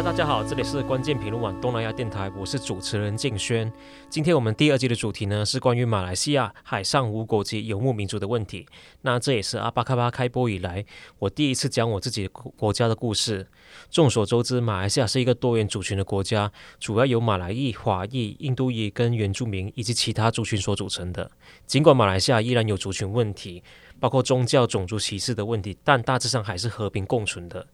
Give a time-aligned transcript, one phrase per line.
[0.00, 3.70] 大家好，这里是关键评论网东南亚电台，我是主持人静轩。
[4.08, 8.66] 今天我们第二季的主题呢是关于马来西亚海上无国籍游牧民族的问题。
[9.02, 10.84] 那这也是阿巴卡巴开播以来
[11.18, 13.46] 我第一次讲我自己国家的故事。
[13.90, 21.30] 众所周知，马来西亚是一个多元族群的国家，主要由马来裔、华裔、印度裔跟原住民以及其他族群所组成的。
[21.66, 23.62] 尽管马来西亚依然有族群问题，
[24.00, 27.66] 包括宗教、种族歧视的问题，但大致上还是和平共存的。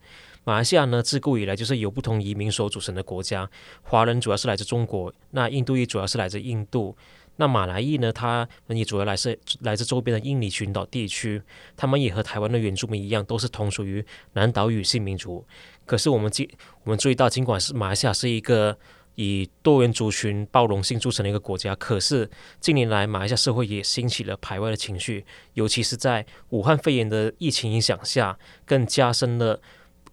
[0.43, 3.49] 马来西亚呢，自古以来就是由不同移民所组成的国家。
[3.83, 6.97] 华人主要是来自中国，那印度裔主要是来自印度，
[7.35, 11.41] 那马来裔呢，他们也主要来自来自周边的印尼群岛地区。
[11.77, 15.45] 他们也和台湾的原住民一样，都是同属于南岛语系民族。
[15.85, 16.49] 可是我们记
[16.83, 18.75] 我们注意到，尽管是马来西亚是一个
[19.15, 29.61] 以多元族群包容性著称的一个国家，可是近年来马来西亚社会也兴起了排外的情绪，尤其是在武汉肺炎的疫情影响下，更加深了。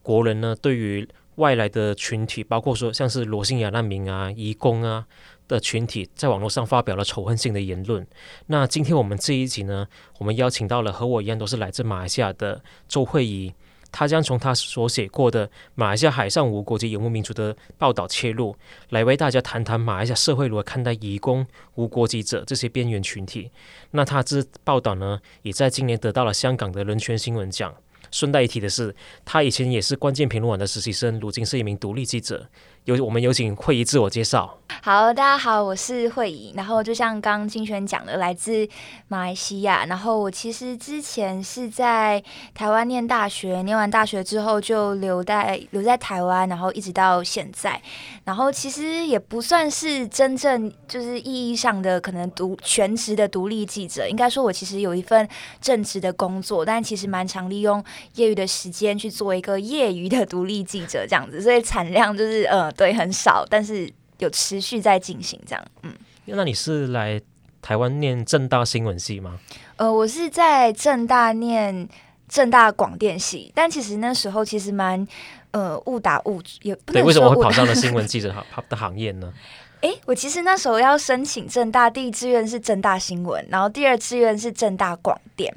[0.07, 5.05] 国人呢，对于外来的群体，包括说像是罗兴亚难民啊、移工啊
[5.49, 8.07] 的群体，在网络上发表了仇恨性的言论。
[8.47, 9.89] 那今天我们这一集呢，
[10.21, 13.53] 我们邀请到了和我一样都是来自马来西亚的周慧仪，
[13.91, 18.55] 他将从他所写过的马来西亚海上无国籍游牧民族的报道切入，
[18.91, 23.51] 来为大家谈谈马来西亚社会如何看待移工、无国籍者这些边缘群体。
[23.91, 27.75] 那他这报道呢，也在今年得到了香港的人权新闻奖。
[28.17, 32.49] 顺带一提的是，他以前也是关键评论网的实习生，如今是一名独立记者。
[32.87, 34.59] 有我们有请慧仪自我介绍。
[34.81, 36.53] 好，大家好，我是慧仪。
[36.55, 38.69] 然后就像刚刚金轩讲的，来自
[39.09, 39.85] 马来西亚。
[39.87, 42.23] 然后我其实之前是在
[42.55, 47.81] 台湾念大学，念完大学之后就留在留在台湾，然后一直到现在。
[48.25, 55.29] 然后其实也不算是真正就是意义上的可能独全职的独立记者，应该说我其实有一份
[55.61, 57.83] 正职的工作，但其实蛮常利用
[58.15, 62.73] 业余的时间去做一个业余的独立记者这样子，所以产量就是呃。
[62.77, 65.65] 对，很少，但是有持续在进行这样。
[65.83, 65.93] 嗯，
[66.27, 67.21] 那你是来
[67.63, 69.39] 台湾念正大新闻系吗？
[69.77, 71.89] 呃，我是在正大念
[72.29, 75.07] 正大广电系，但其实那时候其实蛮
[75.51, 79.33] 呃误打误也不能为什么会跑上了新闻 记者行的行业呢？
[79.81, 85.55] 哎，我其实那时候要申请正大，第一志愿是正大新闻，然后第二志愿是正大广电，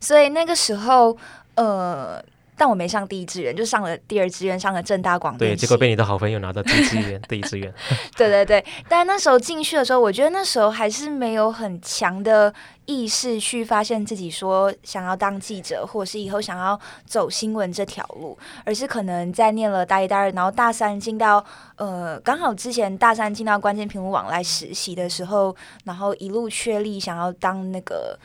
[0.00, 1.16] 所以那个时候
[1.54, 2.22] 呃。
[2.56, 5.52] 但我没上第一志愿，就上了第二志愿，上了正大广电。
[5.52, 7.72] 对，结果被你的好朋友拿到第一志愿， 第一志愿。
[8.16, 12.52] 对对对，但那时候进去的时候，我觉得那时候还是没有很强的
[12.86, 21.44] 意识去发现自己说想要当记者，或者是以后想要走新闻这条路，而是可能在念了大一、大二，然后大三进到
[21.76, 28.18] 呃，刚好之前大三进到关键评论网来实习的时候，然后一路确立想要当那个。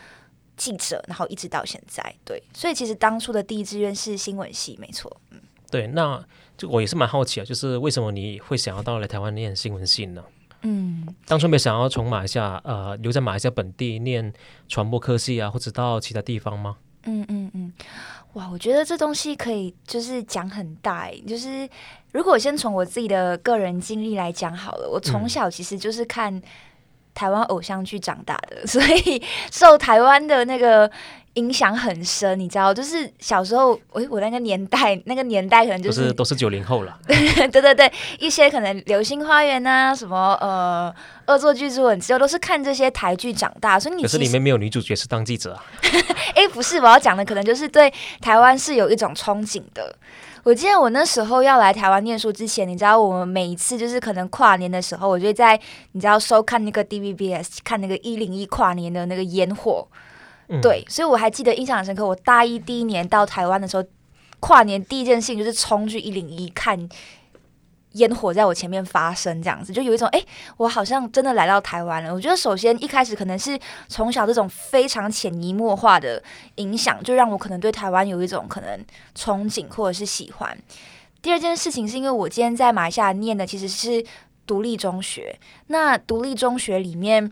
[0.57, 5.39] 记者，然后一直到现在，对，所以其实当初的第一志愿是新闻系，没错，嗯，
[5.71, 6.21] 对，那
[6.57, 10.23] 就我也是蛮好奇啊，就是为什么你会想要到来台湾念新闻系呢？
[10.63, 14.33] 嗯，当初没想要从马来西亚呃留在马来西亚本地念
[14.67, 16.77] 传播科系啊，或者到其他地方吗？
[17.03, 17.71] 嗯嗯嗯，
[18.33, 21.69] 哇，我觉得这东西可以就是讲很大，就是
[22.11, 26.41] 如果我先从我自己的个人经历来讲好了，我从小其实就是看。
[27.17, 29.19] 台湾偶像剧长大的， 所以
[29.51, 30.89] 受台湾的那个
[31.33, 40.93] 影响很深，你知道，就是小时候，我我那个年代，那个年代可能就是都是九零后了， 对对对，一些可能《流星花园》啊，什么呃
[41.33, 45.65] 《恶作剧之吻》，之后都是看这些台剧长大，所以你可是里面没有女主角是当记者啊？
[46.35, 47.91] 哎、欸，不是，我要讲的可能就是对
[48.21, 49.95] 台湾是有一种憧憬的。
[50.47, 55.59] 我记得我那时候要来台湾念书之前，你知道，我们每一次就是可能跨年的时候，我就在
[55.91, 59.85] 你知道收看那个 DVBS，看那个一零一跨年的那个烟火，
[60.47, 62.07] 嗯、对，所以我还记得印象很深刻。
[62.07, 63.83] 我大一第一年到台湾的时候，
[64.39, 66.87] 跨年第一件事情就是冲去一零一看。
[67.97, 70.23] 烟火在我前面发生，这样子就有一种哎、
[70.57, 72.13] 我好像真的来到台湾了。
[72.13, 76.21] 我觉得首先一开始可能是从小这种非常潜移默化的
[76.55, 78.79] 影响，就让我可能对台湾有一种可能
[79.15, 80.57] 憧憬或者是喜欢。
[81.21, 84.05] 第二件事情是因为我今天在马来西亚念的其实是
[84.45, 85.37] 独立中学，
[85.67, 87.31] 那独立中学里面。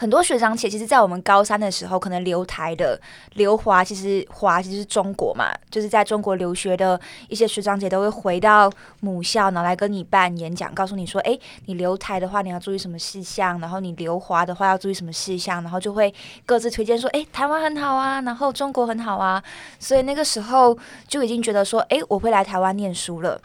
[0.00, 2.98] 很多学长姐其实，在我们高三的时候，可能留台的
[3.34, 6.98] 留华，其实华其实是中国嘛，就是在中国留学的
[7.28, 16.10] 一些学长姐都会回到母校，然后来跟你办演讲，告诉你说，哎，你留台的话，你要注意什么事项，然后你留华的话要注意什么事项，然后就会
[16.46, 19.42] 各自推荐说，哎，台湾很好啊，然后中国很好啊，
[19.78, 20.74] 所以那个时候
[21.08, 23.38] 就已经觉得说，哎，我会来台湾念书了。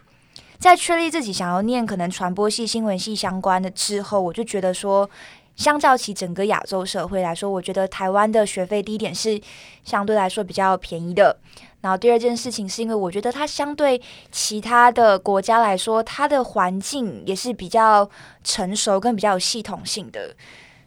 [0.57, 5.09] 在确立自己想要念可能传播系、新闻系相关的之后，我就觉得说。
[5.55, 9.39] 相较起整个亚洲社会来说，我觉得台湾的学费第一点是
[9.83, 11.37] 相对来说比较便宜的。
[11.81, 18.09] 然后第二件事情是因为我觉得它相对其他的国家来说，它的环境也是比较
[18.43, 20.35] 成熟跟比较有系统性的。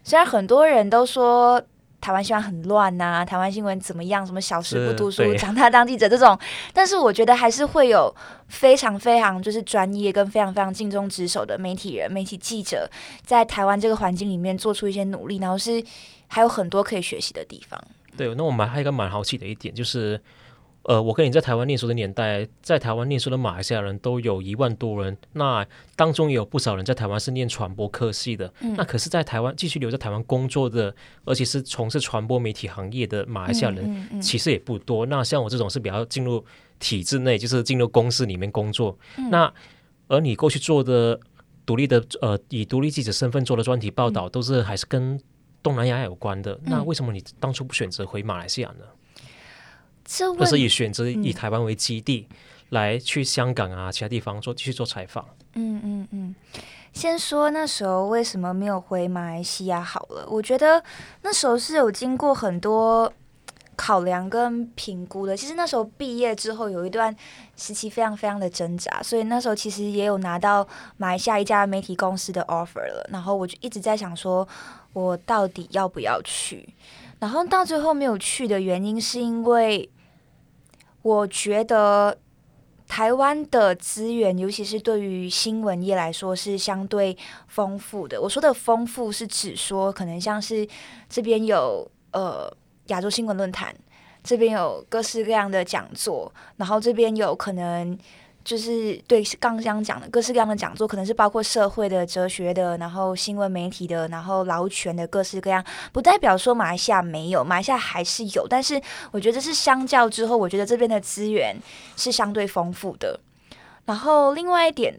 [0.04, 1.62] 虽然很多人都说。
[2.00, 4.26] 台湾新闻很乱呐、啊，台湾新闻怎么样？
[4.26, 6.38] 什么小时不读书，长大当记者这种，
[6.72, 8.14] 但是我觉得还是会有
[8.48, 12.88] 非常非常就是专业跟非常非常尽忠职守的媒体人、媒体记者，
[13.24, 15.82] 在台湾这个环境里面做出一些努力，然后是
[16.26, 17.82] 还有很多可以学习的地方。
[18.16, 20.20] 对，那我们还有一个蛮好奇的一点就是。
[20.88, 25.62] 呃，我跟你在台湾念书的年代，在台湾念书的马来西亚人都有一万多人，那
[25.94, 28.50] 当中也有不少人在台湾是念传播科系的。
[28.60, 30.94] 嗯、那可是，在台湾继续留在台湾工作的，
[31.26, 35.04] 而且是从事传播媒体行业的马来西亚人，嗯其实也不多。
[35.04, 36.42] 那像我这种是比较进入
[36.78, 38.98] 体制内，就是进入公司里面工作。
[39.18, 39.52] 嗯、那
[40.06, 41.20] 而你过去做的
[41.66, 45.20] 独立的呃，以独立记者身份做的专题报道，都是还是跟
[45.62, 46.54] 东南亚有关的。
[46.54, 48.86] 嗯、那为什么你当初不选择回马来西亚呢？
[50.08, 52.36] 这是以选择以台湾为基地，嗯、
[52.70, 55.22] 来去香港啊，其他地方做继续做采访。
[55.52, 56.34] 嗯嗯嗯，
[56.94, 60.82] 先说那时候为什么没有回马来西亚好了，我觉得
[61.20, 63.12] 那时候是有经过很多
[63.76, 65.36] 考量跟评估的。
[65.36, 67.14] 其实那时候毕业之后有一段
[67.56, 70.66] 时期非常非常的挣扎，所以那时候其实也有拿到
[70.96, 73.06] 马来西亚一家媒体公司的 offer 了。
[73.12, 74.48] 然后我就一直在想说，
[74.94, 76.66] 我到底要不要去？
[77.18, 79.90] 然后到最后没有去的原因是因为。
[81.02, 82.16] 我觉得
[82.86, 87.16] 台湾的资源，尤其是对于新闻业来说，是相对
[87.46, 88.20] 丰富的。
[88.20, 90.66] 我说的丰富是指说，可能像是
[91.08, 92.50] 这边有呃
[92.86, 93.74] 亚洲新闻论坛，
[94.22, 97.98] 这边有各式各样的讲座，然后这边有可能。
[98.44, 105.62] 就是对刚刚讲的各式各样的讲座，可能是包括社会的、哲学的，然后新闻媒体的，然后劳权的各式各样，
[105.92, 108.46] 不代表说马来西亚没有，马来西亚还是有。
[108.48, 108.80] 但是
[109.10, 111.54] 我觉得是相较之后，我觉得这边的资源
[111.94, 113.20] 是相对丰富的。
[113.84, 114.98] 然后另外一点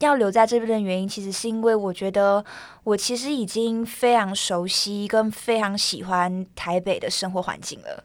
[0.00, 2.44] 要留在这边的原因，其实是因为我觉得
[2.82, 8.02] 我其实已经非常熟悉跟非常喜欢台北的生活环境了。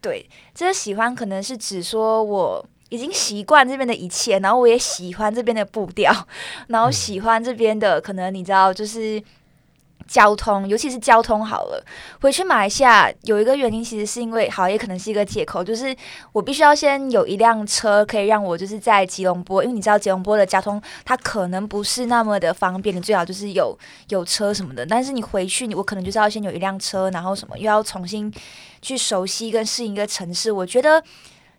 [0.00, 2.66] 对，这个喜欢可能是指说我。
[2.88, 6.12] 已经习惯这边的一切，然后我也喜欢这边的步调，
[6.68, 9.20] 然后喜欢这边的可能你知道，就是
[10.06, 11.84] 交通，尤其是交通好了。
[12.20, 15.94] 回去马来西亚有一个原因，其实是因为好，也可能是一个借口，就是
[16.30, 23.76] 我必须要先有一辆车，可以让我就是在吉隆坡，因为你知道吉隆坡的交通它可能不是那么的方便，你最好就是有
[24.10, 24.86] 有车什么的。
[24.86, 28.32] 但是你回去，你我可能就是要先有一辆车，然后什么又要重新
[28.80, 31.02] 去熟悉跟适应一个城市，我觉得。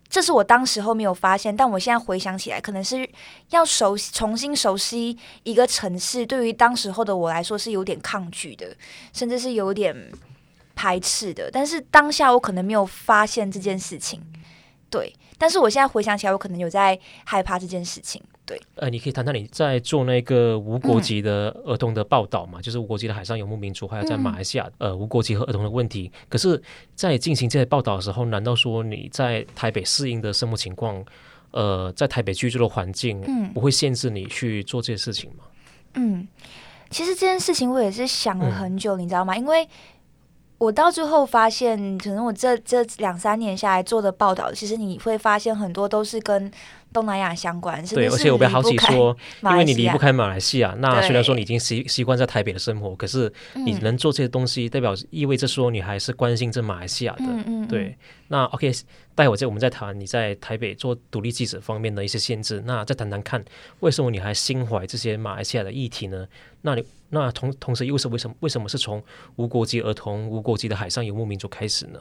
[0.09, 3.07] 这是我当时候没有发现，但我现在回想起来，可能是
[3.49, 8.75] 要熟悉、重新熟悉一个城市，对于当时候的我来说是有点抗拒的，
[9.11, 9.95] 甚至是有点
[10.75, 11.49] 排斥的。
[11.51, 14.21] 但是当下我可能没有发现这件事情，
[14.89, 15.13] 对。
[15.37, 18.23] 但是我现在回想起来，我可能有在害怕这件事情。
[18.47, 22.59] 对，呃，你可以谈谈你在做那个无国籍的儿童的报道嘛？
[22.59, 26.09] 嗯、就是无国籍的海上游牧民族，还有在马来西亚、嗯、呃无国籍和儿童的问题。
[26.29, 26.63] 可是，
[26.95, 31.03] 在进行这些报道的时候，难道说你在台北适应的生活情况，
[31.51, 35.43] 呃，在台北居住的环境，嗯，不会限制你去做这些事情吗？
[35.95, 36.25] 嗯，
[36.89, 39.35] 其实这件事情我也是想了很久，嗯、你知道吗？
[39.35, 39.67] 因为
[40.57, 46.49] 我到最后发现，可能我这这两三年下来做的报道，其实你会发现很多都是跟。
[46.93, 53.31] 东南亚相关，对，而且我比较好奇说，因为你离不开马来西亚，那虽然说你已经习习惯在台北的生活，可是
[53.65, 57.95] 你能做这些东西，代表意味着说你还是关心这马来西亚的，嗯嗯，对。
[58.29, 58.69] 那 OK，
[59.15, 63.43] 待会在我们再谈你在台北做独立记者方面的一些限制，那再谈谈看，
[63.79, 66.27] 为什么你还心怀这些马来西亚的议题呢？
[66.61, 69.01] 那你那同同时又是为什么为什么是从
[69.37, 71.99] 无国籍儿童、无国籍的海上游牧民族开始呢？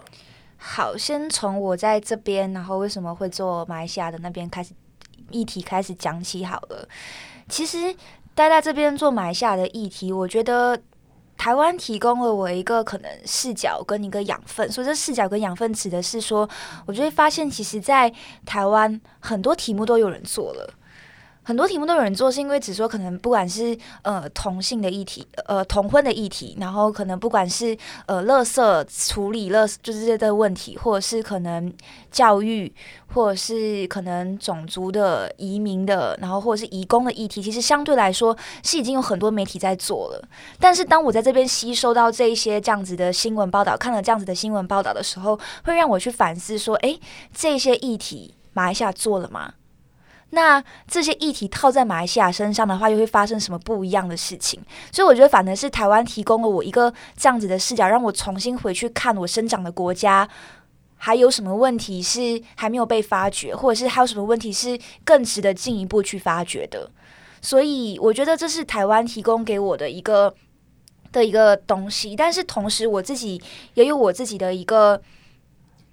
[0.57, 4.73] 好，先从我在这边，然后为什么会做马来西亚的那边开始。
[5.33, 6.89] 议题开始讲起好了。
[7.49, 7.93] 其实
[8.33, 10.81] 待在这边做马来西亚的议题，我觉得
[11.37, 14.71] 台湾提供了我一个可能视角跟一个养分。
[14.71, 16.49] 所以这视角跟养分指的是说，
[16.87, 18.13] 我就会发现，其实，在
[18.45, 20.75] 台湾很多题目都有人做了。
[21.47, 31.73] 很多题目都有人做，是因为只说可能不管是呃同性的议题，呃同婚的议题，然后可能不管是呃垃圾处理垃就是这些问题，或者是可能
[32.11, 32.75] 教育，
[33.15, 40.29] 或者是可能种族的移民的，然后或者是移工的议题，其实相对来说是已经有很多媒体在做了。
[40.59, 46.99] 但是当我在这边吸收到这一些这样子的新闻报道，看了这样子的新闻报道的时候，会让我去反思说，诶，
[47.33, 49.53] 这些议题马来西亚做了吗？
[50.31, 54.61] 那这些议题套在马来西亚身上的话，又会发生什么不一样的事情？
[54.93, 60.29] 所以我觉得，反而是台湾提供了我一个这样子的视角，让我重新回去看我生长的国家
[60.97, 66.91] 还有什么问题是还没有被发掘，或者是还有什么问题是更值得进一步去发掘的。
[67.41, 70.35] 所以我觉得这是台湾提供给我的一个
[71.13, 73.41] 的一个东西，但是同时我自己
[73.75, 75.01] 也有我自己的一个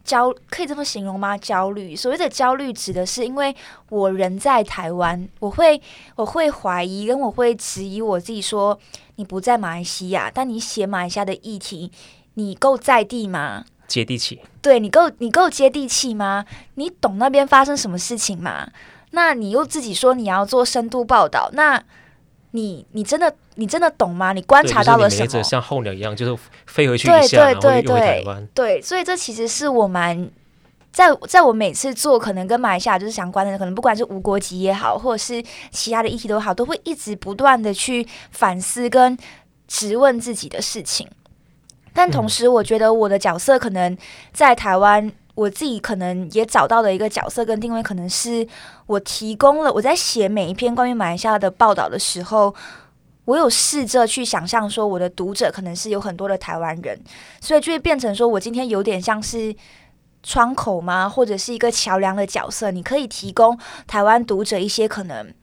[0.03, 1.37] 焦，可以这么形容吗？
[1.37, 1.95] 焦虑。
[1.95, 3.55] 所谓的焦虑指的是，因为
[3.89, 5.81] 我人在台湾，我会
[6.15, 8.77] 我会怀疑，跟我会质疑我自己说，
[9.15, 11.91] 你不在马来西亚，但你写马来西亚的议题，
[12.33, 13.65] 你够在地吗？
[13.87, 14.41] 接地气？
[14.61, 16.45] 对，你够你够接地气吗？
[16.75, 18.69] 你懂那边发生什么事情吗？
[19.11, 21.83] 那你又自己说你要做深度报道，那
[22.55, 24.31] 你你真的你真的懂吗？
[24.31, 25.27] 你观察到了什么？
[25.27, 28.47] 就是、像候鸟一样，就是飞回去一下，对对对对。
[28.53, 30.29] 对，所以这其实是我蛮
[30.91, 39.17] 在在我每次做可能跟马来西亚就是相关的，可能不管是无国籍也好，或者是其他的议题都好，都会一直不断的去反思跟
[39.67, 41.07] 质问自己的事情。
[41.91, 43.97] 但同时，我觉得我的角色可能
[44.31, 45.11] 在台湾。
[45.35, 48.47] 我自己可能也找到了一个角色跟定位，可能是
[48.85, 52.53] 我提供了我在写每一篇关于马来西亚的报道的时候，
[53.25, 56.99] 我有试着去想象说，我的读者可能是有很多的台湾人，
[57.41, 59.55] 所以就会变成说我今天有点像是
[60.21, 61.09] 窗口吗？
[61.09, 62.69] 或者是一个桥梁的角色？
[62.69, 65.33] 你可以提供台湾读者一些可能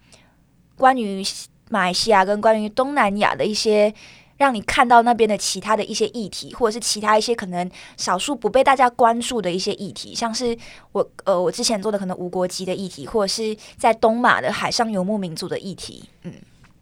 [0.76, 1.25] 关于
[1.68, 3.92] 马来西亚跟关于东南亚的一些。
[4.40, 10.56] 让你看到那边的其他的一些议题，或者是其他一些可能少数不被大家关注的一些议题，像是
[10.92, 16.09] 我呃我之前做的可能无国籍的议题，或者是在东马的海上游牧民族的议题。
[16.23, 16.32] 嗯，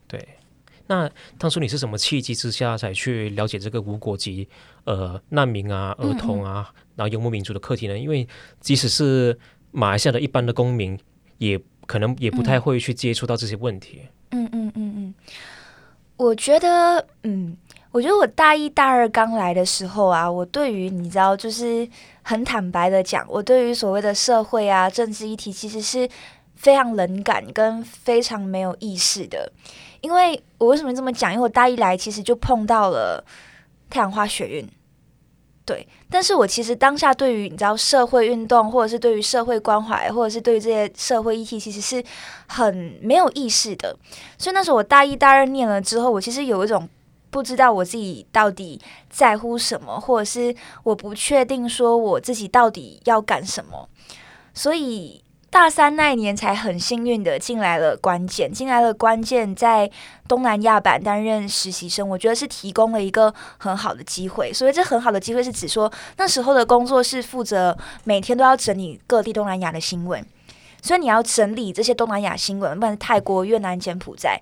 [0.06, 0.24] 对。
[0.86, 4.48] 那当初你是什么契机之下才去了解这个无国籍
[4.84, 7.98] 呃难民啊、儿童啊，嗯嗯然后游牧民族的课题呢？
[7.98, 8.26] 因为
[8.60, 9.36] 即使是
[9.72, 10.96] 马来西亚的一般的公民，
[11.38, 14.02] 也可能也不太会去接触到这些问题。
[14.30, 14.72] 嗯嗯嗯嗯。
[14.74, 14.87] 嗯嗯
[16.18, 17.56] 我觉得，嗯，
[17.92, 21.88] 我觉得我大一大二刚来的时候啊，我对于你知道，就是
[22.22, 26.08] 很坦白的讲，我对于所谓的社会啊、政治议题，其实是
[26.56, 29.50] 非常冷感跟非常没有意识的。
[30.00, 31.32] 因为我为什么这么讲？
[31.32, 33.24] 因为我大一来，其实就碰到了
[33.88, 34.68] 太阳花学运。
[35.68, 42.02] 对，但是我其实当下对于你知道社会运动，或者是对于社会关怀，或者是对于这些社会议题，其实是
[42.46, 43.94] 很没有意识的。
[44.38, 46.88] 所以那时候我大一、大二念了之后，我其实有一种
[47.28, 53.86] 不知道我自己到底在乎什么，或者是我不确定说我自己到底要干什么，
[54.54, 55.22] 所以。
[55.50, 59.90] 大三那一年才很幸运的进来了关键，进来了关键在
[60.28, 64.52] 东南亚版担任实习生，我觉得是提供了一个很好的机会。
[64.52, 70.24] 所以这很好的机会是指说那时候的工作是负责每天都要整理各地东南亚的新闻，
[70.82, 74.38] 所以你要整理这些东南亚新闻，不管是泰国、越南、柬埔寨。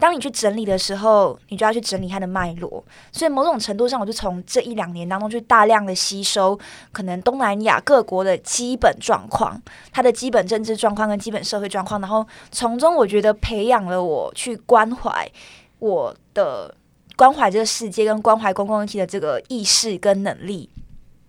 [0.00, 2.82] 当你去整理的时候，你就要去整理它的脉络。
[3.12, 6.58] 所以某种程度上，我就从这一两年当中去大量的吸收
[6.90, 9.60] 可能东南亚各国的基本状况，
[9.92, 15.30] 它的基本政治状况跟基本社会状况，然后从中我觉得培养了我去关怀
[15.78, 16.74] 我的
[17.16, 20.70] 关怀这个世界跟关怀公共议题的这个意识跟能力。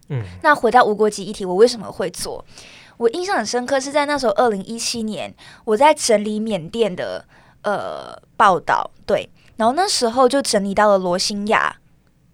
[0.08, 2.46] 嗯，那回到无国籍议题，我为什么会做？
[2.96, 5.34] 我印象很深刻，是在那时候二零一七年，
[5.66, 7.26] 我在整理缅甸的。
[7.64, 11.76] 呃，报道对，然后那时候就整理到了罗兴亚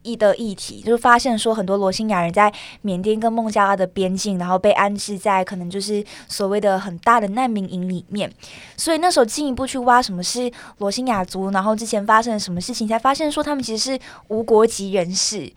[0.03, 8.31] 议的议题，就是发现说很多罗兴亚人在缅甸跟孟加拉的边境，然后被安置在可能就是所谓的很大的难民营里面，
[8.77, 15.51] 所以那时候进一步去挖什么是罗兴亚族，然后之前发生了什么事情，才发现说他们其实是无国籍人士。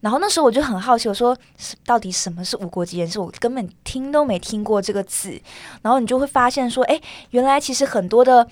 [0.00, 1.36] 然后那时候我就很好奇，我说
[1.84, 3.18] 到底什么是无国籍人士？
[3.18, 5.40] 我根本听都没听过这个字。
[5.82, 8.46] 然后你就会发现说，哎，原来其实很多的。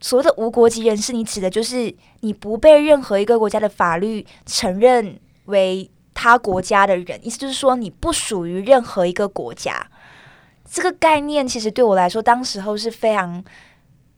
[0.00, 9.86] 所谓的无国籍人士，你指的就是你不被任何一个国家的法律承认为他国家的人，意思就是说你不属于任何一个国家。
[10.70, 13.44] 这个概念其实对我来说，当时候是非常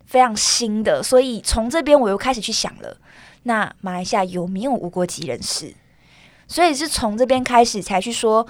[0.06, 2.96] 非常新的，所以从这边我又开始去想了，
[3.42, 5.74] 那马来西亚有没有无国籍人士？
[6.46, 8.46] 所以是从这边开始才去说。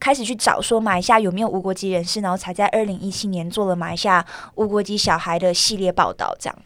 [0.00, 4.24] 开始去找说马来西亚有没有无国籍人士，然后才在二零一七年做了马来西亚
[4.54, 6.58] 无国籍小孩的系列报道，这样，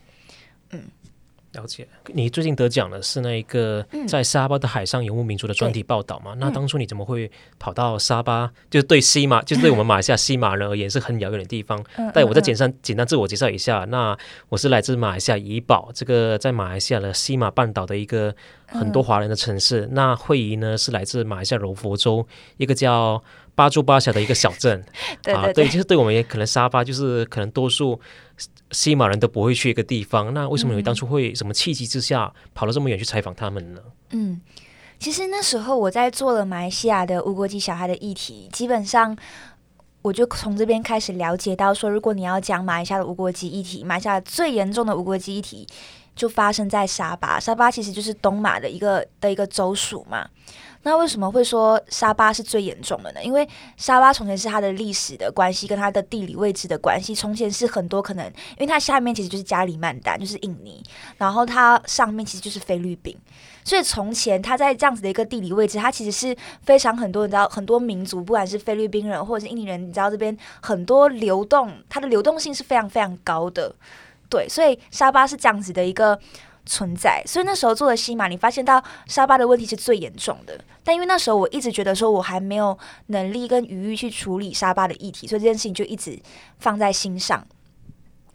[1.52, 6.32] 了解，你最近得奖的是那一个在沙巴的海上游牧民族的专题报道嘛？
[6.34, 8.50] 嗯、那当初你怎么会跑到沙巴？
[8.70, 11.84] 就是对西马，就是对我们马来西亚西马人而言是很遥远的地方。
[11.96, 14.16] 嗯、但我再简单简单自我介绍一下，那
[14.48, 18.34] 我是来自马来西亚怡保，这个在马来西亚的西马半岛的一个
[18.66, 19.82] 很多华人的城市。
[19.82, 23.22] 嗯、那慧仪呢是来自马来西亚柔佛州一个叫
[23.54, 24.82] 巴珠巴小的一个小镇。
[25.22, 28.00] 对对对啊，对，就是对我们也可能沙巴就是可能多数。
[28.72, 33.80] 西马人都不会去一个地方，那为什么你当初会什么契机之下跑了这么远去采访他们呢？
[34.12, 34.40] 嗯，
[34.98, 39.14] 其实那时候我在做了马来西亚的无国籍小孩的议题，基本上
[40.00, 45.68] 我就从这边开始了解到说，如果你要讲马来西亚的无国籍议题，马来西亚最严重的无国籍议题
[46.16, 47.38] 就发生在沙巴。
[47.38, 50.26] 沙巴其实就是东马的一个的一个州属嘛。
[50.84, 53.22] 那为什么会说沙巴是最严重的呢？
[53.22, 57.14] 因为沙巴从前是它的历史的关系，跟它的地理位置的关系。
[57.14, 60.82] 从前是很多可能，因为它下面其实就是加里曼丹，就是印尼，
[61.18, 63.16] 然后它上面其实就是菲律宾。
[63.64, 73.72] 所以从前它在这样子的一个地理位置，它其实是非常很多，你知道很多民族，不管是菲律宾人或者是印尼人，你知道这边很多流动，它的流动性是非常非常高的。
[74.28, 76.18] 对，所以沙巴是这样子的一个。
[76.64, 80.58] 存在，所以那时候做的西马，你发现到沙巴的问题是最严重的。
[80.84, 82.76] 但因为那时候我一直觉得说，我还没有
[83.06, 86.18] 能力跟余裕去处理沙巴的议题，所以这件事情就一直
[86.58, 87.44] 放在心上。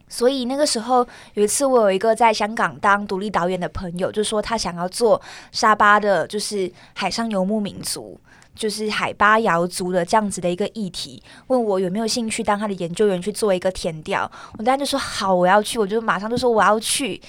[0.10, 8.18] 所以那个时候有一次，我有一个在香港当独立导演的朋友，就说他想要做沙巴的，就是海上游牧民族，
[8.56, 14.30] 就是海巴瑶族的这样子的一个议题，问我有没有兴趣当他的研究员去做一个填调。
[14.58, 17.22] 我当时就说好，我要去，我就马上就说我要去。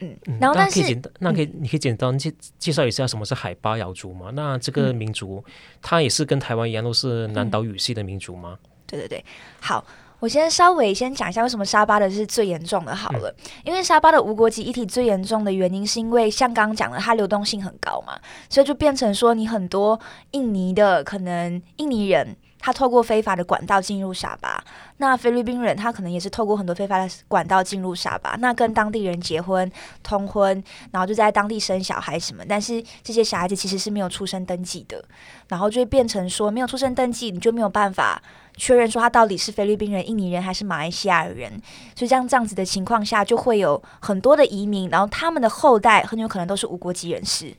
[0.00, 4.30] 嗯，然后但是，那可以简单，那可以，你可以简单介介绍一下什么是海巴瑶族吗？
[4.32, 5.52] 那这个民族，嗯、
[5.82, 8.58] 它也是跟台湾一样，都是南岛语系的民族吗？
[8.62, 9.24] 嗯、对对对，
[9.60, 9.84] 好，
[10.18, 12.94] 我先稍微先讲一下为什么沙巴的是最严重的。
[12.94, 22.36] 好了，嗯、因为沙巴的无国籍议题最严重的原因，是因为像刚刚讲的，它流动性很高嘛，所以就变成说，你很多印尼的可能印尼人。
[22.60, 24.62] 他透过非法的管道进入沙巴，
[24.98, 29.70] 那菲律宾人他可能也是透过很多非法的管道进入沙巴，那跟当地人结婚、
[30.02, 30.62] 通婚，
[30.92, 35.02] 然后就在当地生小孩什么，但是这些小孩子其实是没有出生登记的，
[35.48, 38.22] 然后就会变成说没有出生登记，你就没有办法
[38.56, 41.50] 确认说他到底是菲律宾人、印尼人还是马来西亚人，
[41.96, 47.54] 所以这样这样子的情况下，就会有很多的移民，然后他们的后代很有可能都是无国籍人士，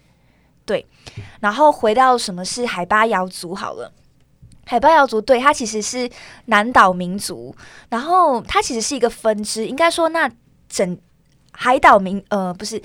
[0.64, 0.86] 对，
[1.40, 3.92] 然后回到什么是海巴瑶族好了。
[4.72, 6.10] 海巴瑶族，对，它其实是
[6.46, 7.54] 南岛民族，
[7.90, 10.32] 然后它其实是一个分支，应该说那
[10.70, 10.98] 整
[11.52, 12.82] 海岛民呃不是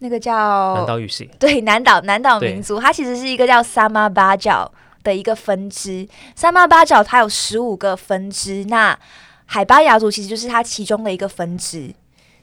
[0.00, 4.70] 那个叫南岛语系，对，南岛南岛民族，它其实是一个叫萨玛巴角
[5.02, 8.94] 的一个分支，萨玛巴角它有十五个分支，那
[9.46, 11.94] 海巴瑶族其实就是它其中的一个分支，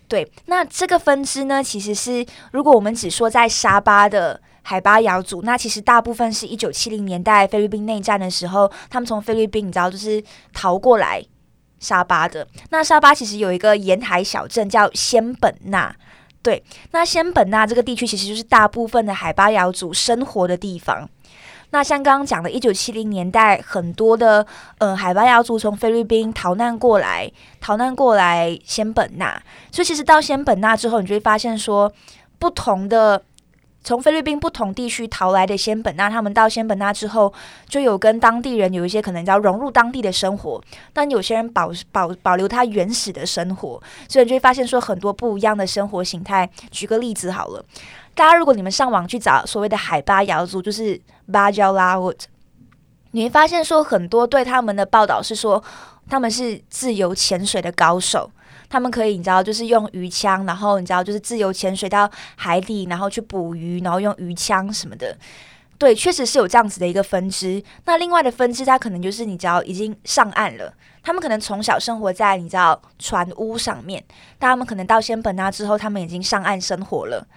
[0.07, 4.41] 对，那这个分支呢，其实是如果我们只说在沙巴的。
[4.63, 10.23] 海巴瑶族，那其实大部分是一九七零年代菲律宾内战的时候，他们从菲律宾你知道就是
[10.53, 11.23] 逃过来
[11.79, 12.47] 沙巴的。
[12.69, 15.93] 那沙巴其实有一个沿海小镇叫仙本那，
[16.41, 21.09] 对，那仙本那这个地区其实就是大部分的海巴瑶族生活的地方。
[21.71, 24.45] 那像刚刚讲的，一九七零年代很多的
[24.77, 31.91] 呃海巴瑶族从菲律宾逃难过来，逃难过来仙本那，所以其实到仙本那之后，你就会发现说
[32.39, 33.21] 不同的。
[33.83, 37.33] 从菲律宾不同地区逃来的仙本那，他们到仙本那之后，
[37.67, 40.61] 就有跟当地人有一些可能要融入当地的生活，
[40.93, 46.49] 但有些人保保保留他原始的生活，所以你就会发现说很多不一样的生活形态。
[46.71, 47.63] 举个例子好了，
[48.15, 50.99] 大家如果你们上网去找所谓的海巴瑶族，就是
[51.31, 52.13] 巴焦拉沃，
[53.11, 55.61] 你会发现说很多对他们的报道是说
[56.09, 58.31] 他们是自由潜水的高手。
[58.73, 65.15] 他们可以，你知道，就是用鱼枪，然后你知道，就是自由潜水到海底，然后去捕鱼，然后用鱼枪什么的。
[65.77, 67.61] 对，确实是有这样子的一个分支。
[67.85, 70.73] 那另外的分支，它可能就是你知道已经上岸了。
[71.03, 74.03] 他们可能从小生活在你知道船屋上面，
[74.39, 77.27] 但他们可能到仙本那之后，他们已经上岸生活了。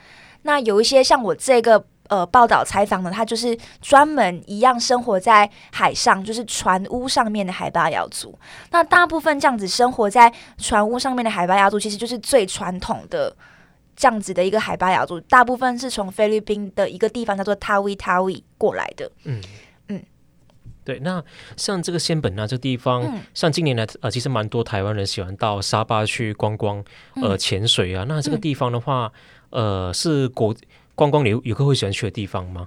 [0.40, 1.84] 那有一些像我这个。
[2.08, 8.38] 呃，报道采访呢他就是专门一样生活在海上，就是船屋上面的海巴瑶族。
[8.70, 13.34] 那大部分这样子生活在船屋上面的海巴瑶族，其实就是最传统的
[13.96, 15.20] 这样子的一个海巴瑶族。
[15.20, 19.10] 大部分是从菲律宾的一个地方叫做 Tawi Tawi 过来的。
[19.24, 19.42] 嗯
[19.88, 20.02] 嗯，
[20.84, 20.98] 对。
[21.00, 21.22] 那
[21.56, 26.84] 像这个仙本那这个地方，嗯、像近年来呃，其实蛮多台湾人喜欢到沙巴去观光，
[27.22, 28.04] 呃，潜水啊。
[28.04, 29.12] 嗯、那这个地方的话，
[29.50, 30.54] 呃，是国。
[30.96, 32.66] 观光游游客会喜欢去的地方吗？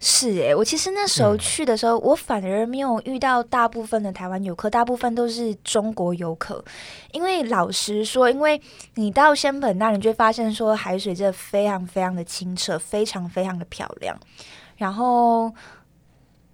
[0.00, 6.64] 是诶、欸，我其实那时候去的时候，嗯、我反而没有遇到大部分的台湾游客，大部分都是中国游客。
[7.10, 8.60] 因为老实说，因为
[8.94, 14.16] 你到仙本那，你就会发现说海水真的非常非常的清澈，非常非常的漂亮，
[14.76, 15.52] 然后。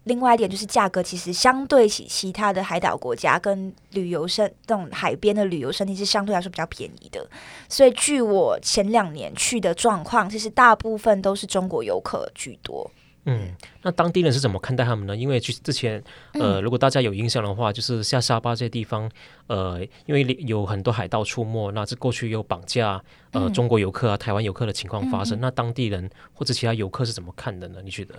[0.04, 7.26] 另外一点就是价格，其实相对其其他的海岛国家跟旅游胜这种海边的旅游胜地是相对来说比较便宜的。
[7.68, 12.90] 所以据我前两年去的状况，其实大部分都是中国游客居多。
[13.26, 15.16] 嗯，那当地人是怎么看待他们呢？
[15.16, 19.10] 因为之前，呃，如果大家有印象的话，就是下沙巴这些地方，
[19.46, 27.80] 呃，因为有很多海盗出没，那这过去有绑架呃中国游客啊、台湾游客的情况发生，那当地人或者其他游客是怎么看的呢？
[27.82, 28.14] 你觉得？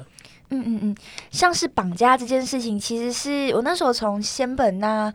[0.49, 0.95] 嗯嗯嗯，
[1.31, 5.13] 像是绑架这件事情，其实是我那时候从仙本那。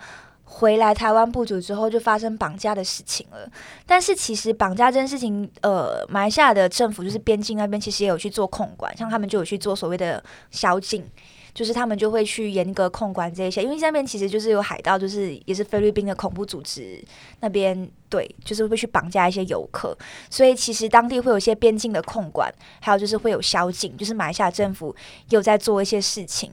[0.52, 3.48] 回来台湾不久之后，就发生绑架的事情了。
[3.86, 11.08] 但是其实绑架这件事情，呃，马来西亚的政府就是边境那边，其实也有去做控管，像他们就有去做所谓的宵禁，
[11.54, 13.62] 就是他们就会去严格控管这些。
[13.62, 17.02] 因为那边其实就是有海盗，就是也是菲律宾的恐怖组织
[17.40, 19.96] 那边，对，就是会去绑架一些游客。
[20.28, 24.94] 所以其实当地会有一些边境的控管，还有就是会有宵禁，就是马来西亚政府
[25.30, 26.50] 有在做一些事情。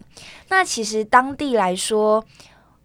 [0.49, 2.23] 那其实当地来说。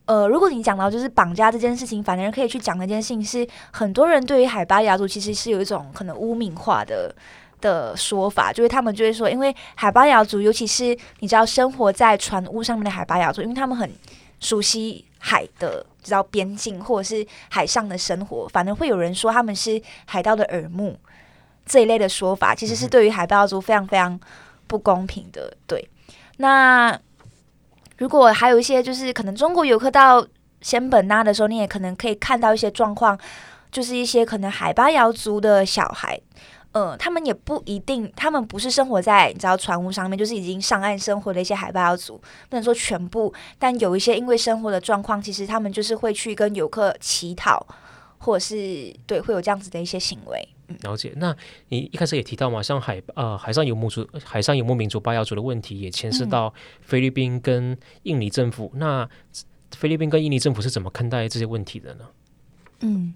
[0.05, 7.15] 呃，如果你讲到就是绑架这件事情，反而可以去讲那件事情是，很多人对于海巴雅族其实是有一种可能污名化的
[7.63, 13.91] 的说法，就是他们就会说，因为海巴瑶族，尤其是你知道生活在船坞上面的海巴瑶族，因为他们很
[14.39, 20.99] 熟悉海的，知道边境或者是海上的生活，反而会有人说他们是海盗的耳目
[21.65, 24.21] 这一类的说法，其实是对于海巴瑶族非常非常
[24.67, 25.57] 不公平的。
[25.67, 25.89] 对，
[26.37, 27.01] 那。
[27.99, 30.27] 如果还有一些就是可能中国游客到
[30.61, 33.17] 仙本那的时候，你也可能可以看到一些状况，
[33.71, 36.21] 就是一些可能海巴瑶族的小孩，
[36.73, 42.17] 呃，他们也不一定，他们不是生活在你知道船坞上面，就是已经上岸生活的一些海巴瑶族，
[42.49, 47.67] 不能说全部，但有一些因为生活的状况，其实他们就是会去跟游客乞讨，
[48.17, 50.49] 或者是对会有这样子的一些行为。
[50.81, 51.37] 了解，那
[51.69, 58.71] 你一开始也提到嘛，像海呃海上游牧族、海上游牧民族巴瑶族的问题，也牵涉到菲律宾跟印尼政府。
[58.73, 59.09] 嗯、那
[59.77, 62.05] 菲律宾跟印尼政府是怎么看待这些问题的呢？
[62.81, 63.13] 嗯。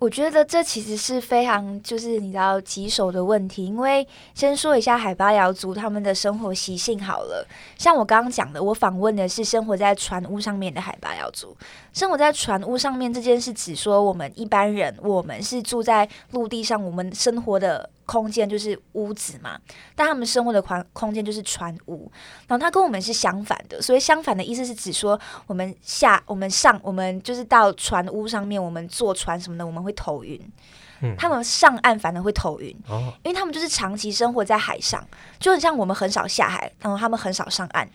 [0.00, 11.54] 我觉得这其实是非常就是你知道棘手的问题，因为先说一下海拔瑶族他们的生活习性好了，像我刚刚讲的，我访问的是生活在船屋上面的海拔瑶族。
[11.92, 17.90] 生活在船屋上面这件事，只说我们一般人，我们是住在陆地上，我们生活的。
[18.10, 19.56] 空间就是屋子嘛，
[19.94, 22.10] 但他们生活的空空间就是船屋，
[22.48, 30.40] 然后他跟我们是相反的，所以相反的意思是指说，我们下我们上我们就是到船屋上面，我们坐船什么的，我们会头晕。
[31.02, 35.06] 嗯，他们上岸反而会头晕，哦，因为他们就是长期生活在海上，
[35.38, 37.88] 就很像我们很少下海，然后他们很少上岸。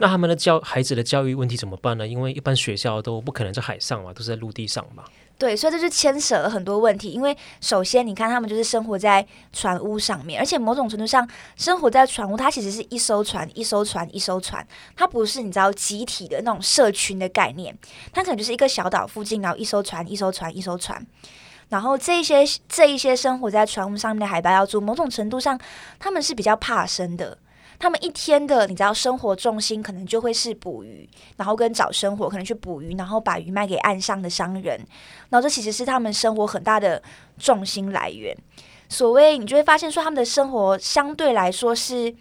[0.00, 2.06] 那他们的教孩子的教育问题怎么办呢？
[2.06, 5.04] 因为一般学校都不可能在海上嘛，都是在陆地上嘛。
[5.38, 7.10] 对，所以这就牵扯了很多问题。
[7.10, 17.72] 因为首先，你看他们就是生活在船坞上面，而且某种程度上，生活在船坞，它其实是一艘船、一艘船、一艘船，它不是你知道集体的那种社群的概念，
[18.12, 21.06] 它可能就是一个小岛附近，然后一艘船、一艘船、一艘船，
[21.68, 25.56] 然后这一些这一些生活在船坞上面的海拔要住，某种程度上，
[26.00, 27.38] 他们是比较怕生的。
[27.78, 34.78] 他们一天的，你知道，生活重心可能就会是捕鱼，然后跟找生活，可能去捕鱼，然后把鱼卖给岸上的商人，
[35.30, 37.00] 然后这其实是他们生活很大的
[37.38, 38.36] 重心来源。
[38.88, 42.12] 所谓你就会发现说，他们的生活相对来说是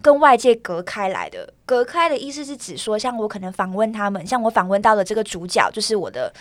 [0.00, 1.52] 跟外界隔开来的。
[1.66, 6.32] 隔开的意思是指说，像我可能访问他们，像我访问到的这个主角，就是我的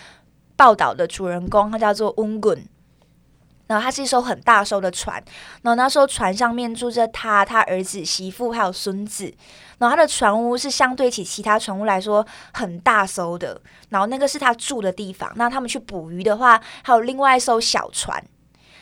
[0.55, 2.63] 报道的主人公，他叫做温滚。
[3.67, 5.15] 然后它是一艘很大艘的船，
[5.61, 9.33] 然后那时候船上面住着他、他儿子、媳妇还有孙子。
[9.79, 15.29] 然后他的船屋是相对起其他船屋来说很大艘的，然后那个是他住的地方。
[15.35, 18.23] 那他们去捕鱼的话，还有另外一艘小船。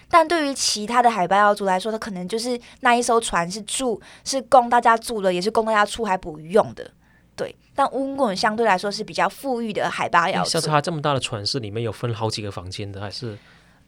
[0.10, 6.92] 但对于其他的海巴瑶族来说，他可能就是那一艘船是住是供大家住的，也是供大家出海捕鱼用的。
[7.36, 10.50] 对，但乌滚相对来说是比较富裕的海巴瑶族。
[10.50, 13.38] 像是他这么大的船，是里面有分好几个房间的，还是？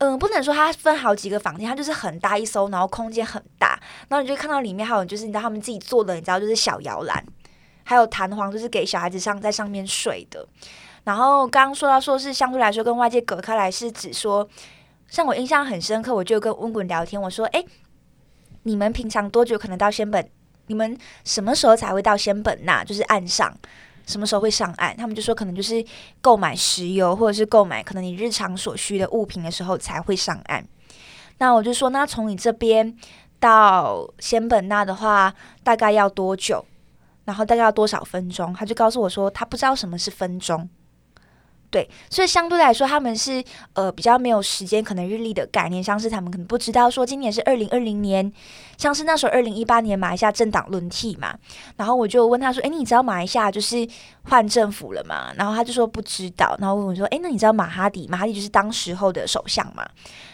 [0.03, 7.23] 嗯，不能说它分好几个房间，它就是很大一艘，然后空间很大，然后你就看到里面还有就是你知道他们自己做的，你知道就是小摇篮，
[7.85, 10.45] 还有弹簧，就是给小孩子上在上面睡的。
[11.05, 14.45] 然后刚刚说到说是相对来说跟外界隔开来，是指说，
[15.07, 17.63] 像我印象很深刻，我就跟温滚聊天，我说，哎，
[18.63, 20.29] 你们平常多久可能到仙本？
[20.67, 22.83] 你们什么时候才会到仙本那？
[22.83, 23.57] 就是岸上。
[24.05, 24.95] 什么时候会上岸？
[24.97, 25.83] 他们就说可能就是
[26.21, 30.65] 购买石油，或者是购买可能你日常所需的物品的时候才会上岸。
[31.39, 32.95] 那我就说，那从你这边
[33.39, 36.63] 到仙本那的话，大概要多久？
[37.25, 38.53] 然后大概要多少分钟？
[38.53, 40.69] 他就告诉我说，他不知道什么是分钟。
[41.73, 48.31] 对，所以相对来说，他们是呃比较没有时间，可能日历的概念，像是他们可能不知道说今年是二零二零年，
[48.77, 51.35] 像是那时候二零一八年马来西亚政党轮替嘛，
[51.75, 53.87] 然后我就问他说：“诶，你知道马来西亚就是
[54.25, 58.07] 换政府了吗？”然后他就说不知道，然后问我说：“诶，那你知道马哈迪？
[58.07, 59.83] 马哈迪就是当时候的首相嘛？”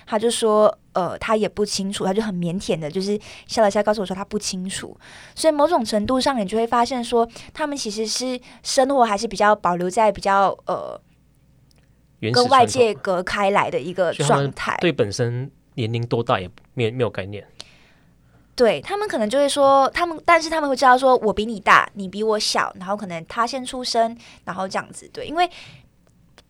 [0.06, 4.98] 他就说：“呃，他也不清楚，他就很腼腆的，就是笑了笑，告诉我说他不清楚。
[5.36, 11.00] 所以某种程度上，你就会发现说，他们其实是生活还是比较保留在比较呃，
[12.34, 14.78] 跟外界隔开来的一个状态。
[14.82, 17.46] 对本身年龄多大也没有没有概念。
[18.56, 25.10] 对他们可能就会说，他们但是他们会知道说，我比你大，你比我小，然后可能他先出生，然后这样子。
[25.14, 25.50] 对，因为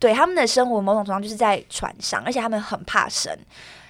[0.00, 3.32] 对他们的生活某种程度上就是在船上，而且他们很怕生。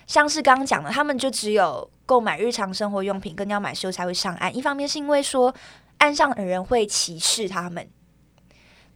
[0.06, 4.54] 像是刚刚讲的，他们就只有购买日常生活用品跟要买食物才会上岸。
[4.54, 5.54] 一方面是因为说
[5.96, 7.88] 岸上的人会歧视他们，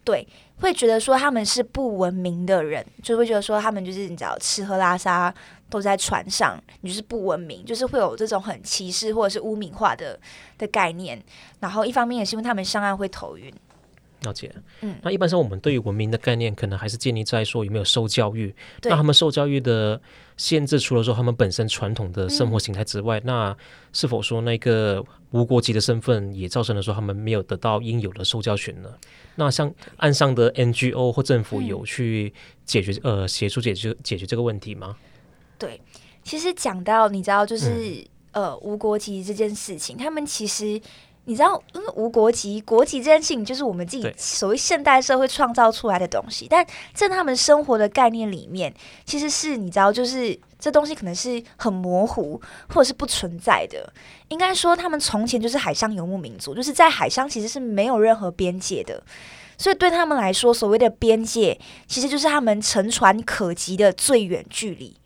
[0.05, 0.29] 对，
[0.65, 5.33] 会觉得说他们是不文明的人，就会觉得说他们就是你知道吃喝拉撒
[5.69, 10.19] 都在船上，你就是不文明，就是会有这种很歧视或者是污名化的
[10.57, 11.23] 的概念。
[11.61, 13.53] 然后一方面也是因为他们上岸会头晕。
[14.23, 14.51] 了解，
[14.81, 18.55] 嗯，那一般上我们对于文明的概念，可能还是建立在说有没有受教育。
[18.85, 20.01] 那他们受教育的
[20.39, 23.57] 限制，除了说他们本身传统的生活形态之外，嗯、那
[23.93, 28.89] 是否说那个无国籍的身份也造成了说他们没有得到应有的受教权呢？
[29.37, 32.33] 那像岸上的 NGO 或政府有去
[32.65, 34.97] 解决、嗯、呃协助解决解决这个问题吗？
[35.59, 35.81] 对，
[36.23, 40.81] 其实讲到你知道，就是、嗯、呃无国籍这件事情，他们其实。
[41.27, 48.71] 你知道，因为无国籍，国籍这件事情就是我们自己所谓现代社会创造出来的东西，但在他们生活的概念里面，
[49.07, 53.93] 其实是你知道，就是这东西可能是很模糊或者是不存在的。
[54.29, 59.03] 应该说，他们从前就是海上游牧民族，就是在海上其实是没有任何边界的，
[59.59, 64.97] 所以对他们来说，所谓的边界其实就是他们乘船可及的最远距离。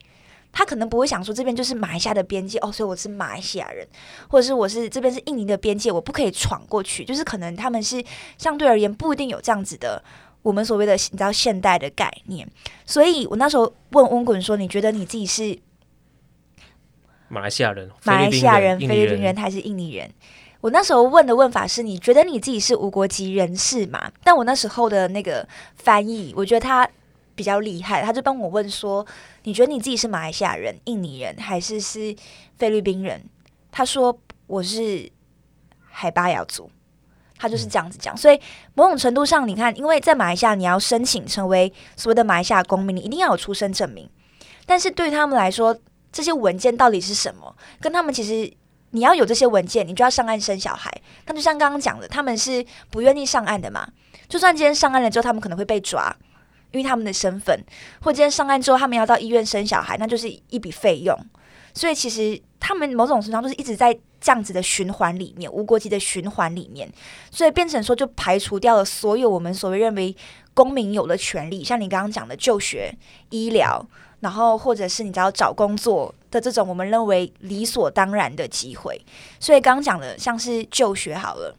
[0.53, 3.85] 他可能不会想说这边就是马来西亚的边界哦，所以我是马来西亚人，
[4.29, 7.05] 或者是我是这边是印尼的边界，我不可以闯过去。
[7.05, 8.03] 就是可能他们是
[8.39, 10.03] 相对而言不一定有这样子的，
[10.49, 12.49] 我们所谓的你知道现代的概念。
[12.87, 15.59] 所以我那时候问温滚说：“你觉得你自己是
[17.29, 20.11] 马来西亚人、马来西亚人、菲律宾人还是印尼人？”
[20.63, 26.89] 我那时候问的问法是：“你觉得你自己是无国籍人士吗？”但我那时候的那个翻译，我觉得他。
[27.39, 29.07] 比较厉害，他就帮我问说
[29.47, 32.13] ：“你觉得你自己是马来西亚人、印尼人，还是是
[32.57, 33.23] 菲律宾人？”
[33.71, 35.09] 他说：“我是
[35.89, 36.69] 海巴瑶族。”
[37.39, 38.15] 他就是这样子讲。
[38.15, 38.41] 嗯、所以
[38.75, 44.09] 某种程度上，你看，因为在马来西亚，你要申请成为所谓的马来西亚公民，你一定要有出生证明。
[44.67, 45.77] 但是对他们来说，
[46.13, 47.55] 这些文件到底是什么？
[47.81, 48.53] 跟他们其实，
[48.91, 50.93] 你要有这些文件，你就要上岸生小孩。
[51.27, 53.89] 那就像刚刚讲的，他们是不愿意上岸的嘛？
[54.29, 56.15] 就算今天上岸了之后，他们可能会被抓。
[56.71, 57.59] 因为他们的身份，
[58.03, 61.19] 或今天上岸之后，他们要到医院生小孩，那就是一笔费用。
[61.79, 66.93] 所以其实他们某种程度上都是一直在这样子的循环里面，无国籍的循环里面，
[67.31, 70.13] 所以变成说就排除掉了所有我们所谓认为
[70.55, 72.93] 公民有的权利，像你刚刚讲的就学、
[73.31, 73.81] 医疗，
[74.19, 79.01] 然后或者是你只要找工作的这种我们认为理所当然的机会。
[79.39, 81.55] 所以刚刚讲的像是就学好了，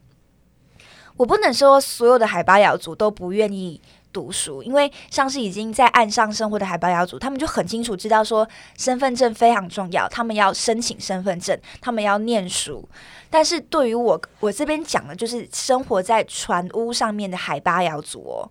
[1.15, 3.79] 我不能说所有的海巴雅族都不愿意。
[4.11, 12.87] 读书，因为像是已经在岸上生活的海巴瑶族，他们就很清楚知道说身份证非常重要，他们要申请身份证，他们要念书。
[13.29, 18.49] 但是对于我，我这边讲的就是生活在船屋上面的海巴瑶族哦，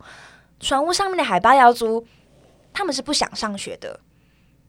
[0.60, 2.06] 船屋上面的海巴瑶族，
[2.72, 3.98] 他们是不想上学的。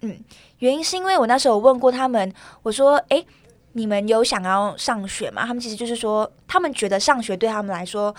[0.01, 0.17] 嗯，
[0.59, 3.25] 原因是因为我那时候问过他们，我说：“诶，
[3.73, 8.15] 你们有想要上学吗？”他们其实就是说，他们觉得上学对他们来说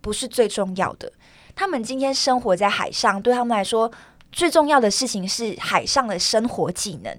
[0.00, 1.10] 不是最重要的。
[1.54, 3.90] 他们今天生活在海上，对他们来说
[4.30, 7.16] 最重要的事情是海上的生活技能。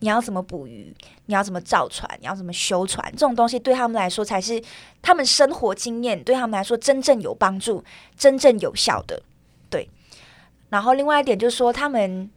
[0.00, 0.94] 你要怎么捕鱼？
[1.26, 2.08] 你要怎么造船？
[2.20, 3.10] 你要怎么修船？
[3.12, 4.62] 这种东西对他们来说才是
[5.00, 7.82] 他们生活经验，对他们来说真正有帮助、
[8.16, 9.22] 真正有效的。
[9.70, 9.88] 对。
[10.68, 12.30] 然后另外一点就是说，他们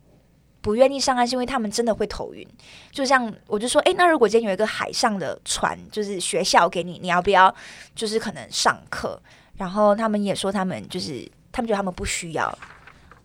[0.61, 2.47] 不愿意上岸，是因为他们真的会头晕。
[2.91, 7.53] 就像我就说，诶，那如果今天有一个海上的船，就是学校给你，你要不要？
[7.93, 9.21] 就是可能上课。
[9.57, 12.57] 然后他们也说，他们就是他们觉得他们不需要。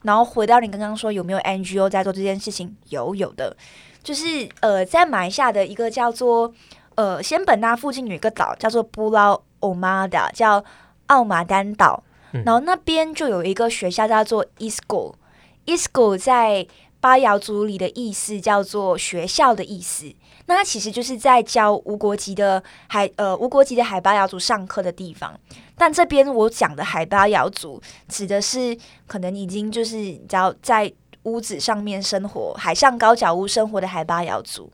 [0.03, 2.75] 然后回到你刚刚说有没有 NGO 在做这件事情？
[2.88, 3.57] 有有的，
[4.03, 6.53] 就是呃，在马来西亚的一个叫做
[6.97, 10.64] 呃仙本那附近有一个岛叫做布劳欧马达，叫
[11.07, 12.03] 奥马丹岛。
[12.33, 16.66] 然后那边就有一个学校叫做 Isco，Isco 在
[16.99, 20.14] 巴瑶族里的意思叫做学校的意思。
[20.53, 25.35] 那它其实就是在教无国籍的海呃无国籍的海巴瑶族上课的地方。
[25.79, 34.71] 但这边我讲的海巴瑶族指的是可能已经就是你知道在屋子上面生活，海上高脚屋生活的海巴瑶族。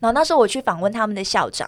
[0.00, 1.66] 然后那时候我去访问他们的校长，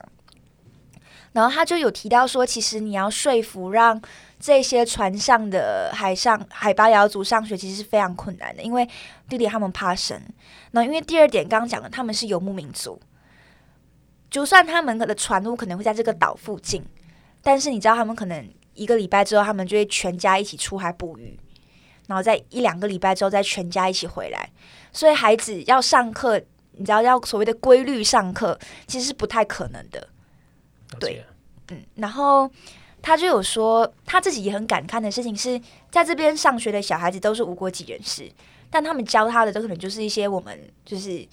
[1.33, 4.01] 然后他就有提到说，其实你要说服让
[4.38, 8.87] 这些船上的海上海巴瑶族上学，其实是非常困难的，因为
[9.29, 10.21] 弟弟他们怕生。
[10.73, 13.01] 那因为第二点刚刚讲的，他们是游牧民族，
[14.37, 16.85] 就算他们的船坞可能会在这个岛附近，
[17.42, 21.40] 但是你知道他们可能一个礼拜之后，他们就会全家一起出海捕鱼。
[22.07, 24.46] 然后在一两个礼拜之后再全家一起回来，
[24.92, 26.38] 所以孩子要上课，
[26.72, 30.07] 你知道要所谓的规律上课，其实是不太可能的。
[31.01, 31.25] 对，
[31.68, 32.51] 嗯，然后
[33.01, 35.59] 他就有说他自己也很感慨的事情是，
[35.90, 38.31] 在这边上学的小孩子都是无国籍人士，
[38.68, 41.27] 但他们教他的都可能就是一些我们就是。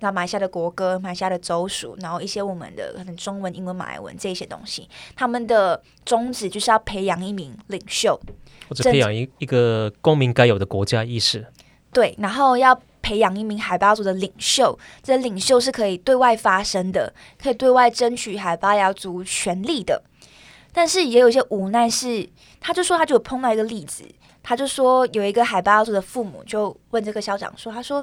[0.00, 8.18] 那马来西亚的国歌、马来西亚的州属，然后一些我们的可能中文、英文、马来文这些东西，他们的宗旨就是要培养一名领袖，
[8.68, 11.46] 或者培养一一个公民该有的国家意识。
[11.92, 20.02] 对，然后要培养一名海巴族的领袖，这领袖是可以对外发声的，可以对外争取海巴雅族权利的。
[20.72, 22.26] 但是也有一些无奈是，
[22.60, 24.04] 他就说他就有碰到一个例子，
[24.42, 28.02] 他就说有一个海巴族的父母就问这个校长说，他说。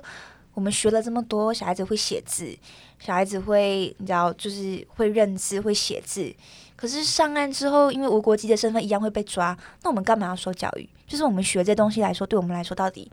[0.58, 2.52] 我们学了这么多，小孩子会写字，
[2.98, 6.34] 小孩子会，你知道，就是会认字、会写字。
[6.76, 10.89] 可是上岸之后，因为无国籍的身份一样会被抓，那我们干嘛要受教育？
[11.06, 13.12] 就是我们学这东西来说，对我们来说到底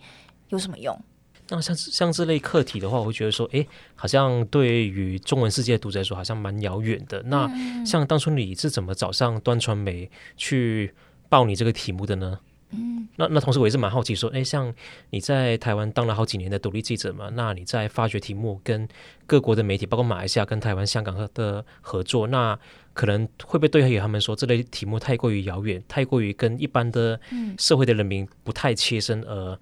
[0.49, 0.99] 有什么用？
[1.51, 7.23] 那像像这类课题的话，我会觉得说，诶，好像对于中文世界的读者来说，好像蛮遥远的。
[7.25, 7.47] 那
[7.85, 10.95] 像当初你是怎么找上端传媒去
[11.29, 12.39] 报你这个题目的呢？
[12.41, 12.54] 嗯，
[13.17, 14.75] 那那同时我也是蛮好奇说，哎，像
[15.11, 18.89] 你在台湾当了好几年的独立记者嘛，那你在发掘题目跟
[19.27, 22.59] 各国的媒体，包括马来西亚跟台湾、香港的合作，那
[22.93, 27.19] 可能会不会对于他们说这类题目太过于遥远，太过于跟一般的
[27.59, 29.59] 社会的人民不太切身，而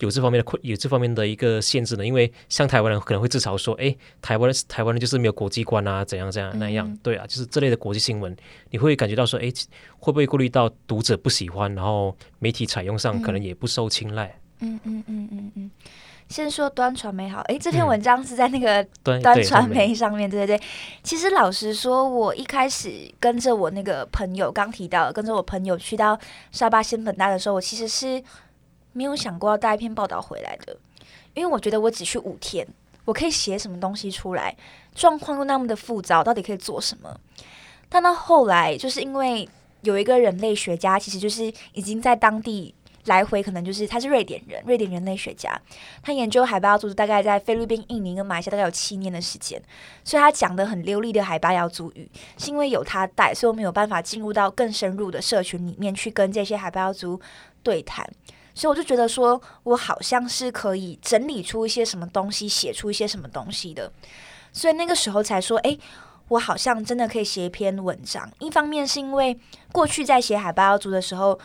[0.00, 2.04] 有这方面的困，有这方面的一个限制呢？
[2.04, 8.36] 因为像台湾人可能会自嘲说，哎，台湾台湾人就是没有国际观啊，怎样怎样那样，嗯、对啊，就是这类的国际新闻，
[8.70, 9.50] 你会感觉到说，哎，
[9.98, 14.38] 会不会顾虑到读者不喜欢，然后媒体采用上可能也不受青睐？
[14.60, 15.70] 嗯嗯嗯嗯嗯。
[16.28, 20.66] 先说端传媒好，哎，这篇文章是在那个 端端传媒上面，对对对。
[21.02, 26.18] 其实老实说，我一开始跟着我那个朋友刚提到，跟着我朋友去到
[26.50, 28.22] 沙巴仙本那的时候，我其实是。
[28.96, 30.74] 没有想过要带一篇报道回来的，
[31.34, 32.66] 因为我觉得我只去五天，
[33.04, 34.56] 我可以写什么东西出来？
[34.94, 37.20] 状况又那么的复杂，到底可以做什么？
[37.90, 39.46] 但到后来，就是因为
[39.82, 45.60] 有一个人类学家，其实就是已经在当地来回，可能就是他是瑞典人，瑞典人类学家，
[46.02, 49.62] 他研究海巴瑶族大概在菲律宾、印尼跟马来西亚大概有七年的时间，
[50.02, 57.20] 所以他讲的很流利的海巴瑶族语，是因为有他带，所以我们有办法进入到更深入的社群里面去跟这些海巴瑶族
[57.62, 58.08] 对谈。
[58.56, 63.92] 所以我就觉得说，我好像是可以整理出一些什么东西，写出一些什么东西的。
[64.50, 65.78] 所以那个时候才说，诶，
[66.28, 68.26] 我好像真的可以写一篇文章。
[68.38, 69.38] 一方面是因为
[69.72, 71.38] 过去在写海巴瑶族的时候，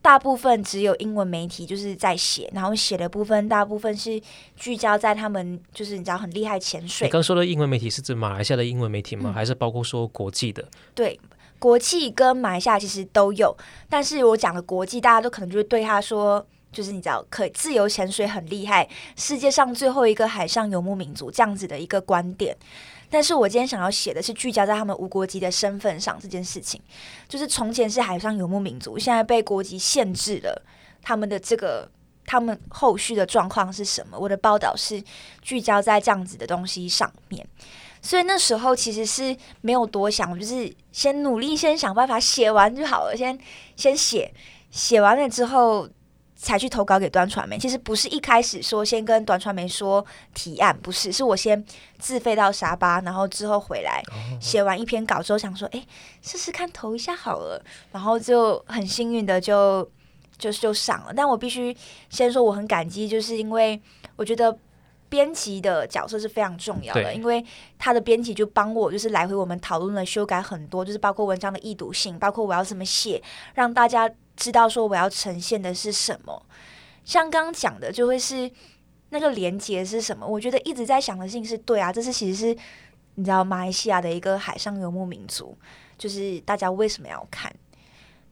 [0.00, 4.18] 大部分只有英文媒体就是在写，然后写的部分大部分是
[4.56, 7.06] 聚焦在他们就是你知道很厉害潜水。
[7.06, 9.30] 你刚说的英文媒体是指马来西亚的英文媒体吗？
[9.30, 10.66] 嗯、还是包括说国际的？
[10.94, 11.20] 对。
[11.58, 13.56] 国际跟马来西亚其实都有，
[13.88, 22.56] 但是我讲的国际，大家都可能就会对他说，就是你知道，可自由潜水很厉害，世界上最后一个海上游牧民族这样子的一个观点。
[23.08, 26.80] 但是我今天想要写的是聚焦在他们无国籍的身份上这件事情，
[27.28, 30.60] 就是从前是海上游牧民族，现在被国籍限制了，
[31.02, 31.88] 他们的这个
[32.26, 34.18] 他们后续的状况是什么？
[34.18, 35.02] 我的报道是
[35.40, 37.46] 聚焦在这样子的东西上面。
[38.06, 43.16] 所以那时候其实是没有多想，我就是先努力，先想办法写完就好了。
[43.16, 43.36] 先
[43.74, 44.32] 先写，
[44.70, 45.88] 写完了之后
[46.36, 47.58] 才去投稿给端传媒。
[47.58, 51.66] 其实不是一开始说先跟端传媒说提案，不是，是我先
[51.98, 54.00] 自费到沙巴，然后之后回来
[54.40, 55.84] 写完一篇稿之后，想说，哎，
[56.22, 57.60] 试试看投一下好了。
[57.90, 59.82] 然后就很幸运的就
[60.38, 61.12] 就就上了。
[61.12, 61.76] 但我必须
[62.08, 63.82] 先说，我很感激，就是因为
[64.14, 64.56] 我觉得。
[65.08, 67.44] 编辑的角色是非常重要的，因为
[67.78, 73.22] 他的编辑就帮我，就是来回我们讨论了修改很多，就是包括文章的易读性，包括我要怎么写，
[73.54, 76.44] 让大家知道说我要呈现的是什么。
[77.04, 78.50] 像刚刚讲的，就会是
[79.10, 80.26] 那个连接是什么？
[80.26, 82.58] 我觉得一直在想的事情是对啊，这是其实是
[83.14, 85.56] 你知道马来西亚的一个海上游牧民族，
[85.96, 87.54] 就是大家为什么要看？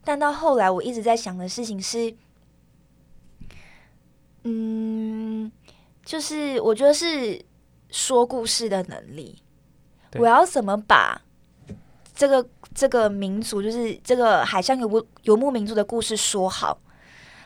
[0.04, 2.14] 但到后来，我一直在想的事情是，
[4.42, 5.52] 嗯。
[6.04, 7.40] 就是我觉得是
[7.90, 9.42] 说故事的能力，
[10.14, 11.20] 我要怎么把
[12.14, 16.78] 这个这个民族，就是这个海上游牧游牧民族的故事说好，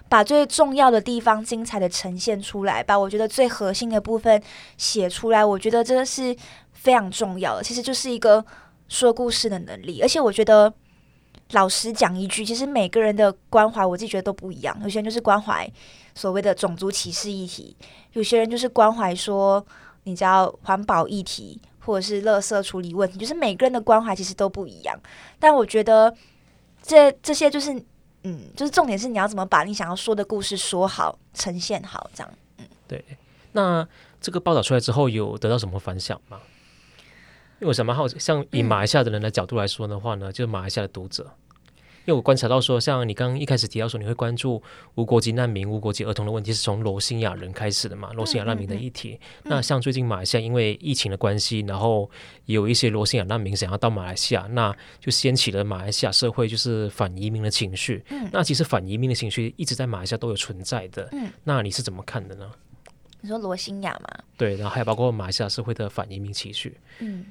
[0.08, 4.42] 把最重要的地方精彩的呈现出来，把我觉得最核心的部分
[4.76, 6.34] 写出来，我觉得这个是
[6.72, 7.62] 非常重要的。
[7.62, 8.44] 其实就是一个
[8.88, 10.00] 说故事的能力。
[10.02, 10.72] 而且我觉得，
[11.52, 14.78] 老实讲一句，其实每个人的关怀，我自己觉得都不一样。
[14.82, 15.70] 有些人就是关怀
[16.14, 17.76] 所谓的种族歧视议题，
[18.12, 19.64] 有些人就是关怀说，
[20.04, 24.98] 你知道环保议题，或者是垃圾处理问题，就是每个人的关怀其实都不一样。
[25.38, 26.14] 但我觉得
[26.82, 27.72] 这这些就是，
[28.24, 32.32] 嗯，就是重点是你要怎么把你想要说的故事说好、呈现好，这样。
[32.58, 33.02] 嗯，对。
[33.52, 33.86] 那
[34.20, 36.38] 这个报道出来之后，有得到什么反响吗？
[37.60, 41.24] 因为我想蛮好，像以马来西亚的人的角度来说的话呢，嗯、就是马来西亚的读者，
[42.04, 44.62] 因为我观察到说，像你刚刚一开始提到说，你会关注
[44.94, 48.12] 无国籍难民、无国籍儿童的问题，是从罗兴亚人开始的嘛？
[48.12, 49.10] 罗兴亚难民的议题。
[49.10, 52.08] 嗯嗯嗯、那像最近马来西亚因为疫情的关系，然后
[52.44, 58.04] 也有一些罗兴亚难民想要到马来西亚，那就掀起了马来西亚社会就是反移民的情绪。
[58.10, 61.08] 嗯、那其实反移民的情绪一直在马来西亚都有存在的。
[61.12, 62.48] 嗯、那你是怎么看的呢？
[63.20, 64.08] 你说罗兴亚嘛？
[64.36, 66.78] 对，然后还有包括马来西亚社会的反移民情绪。
[67.00, 67.26] 嗯，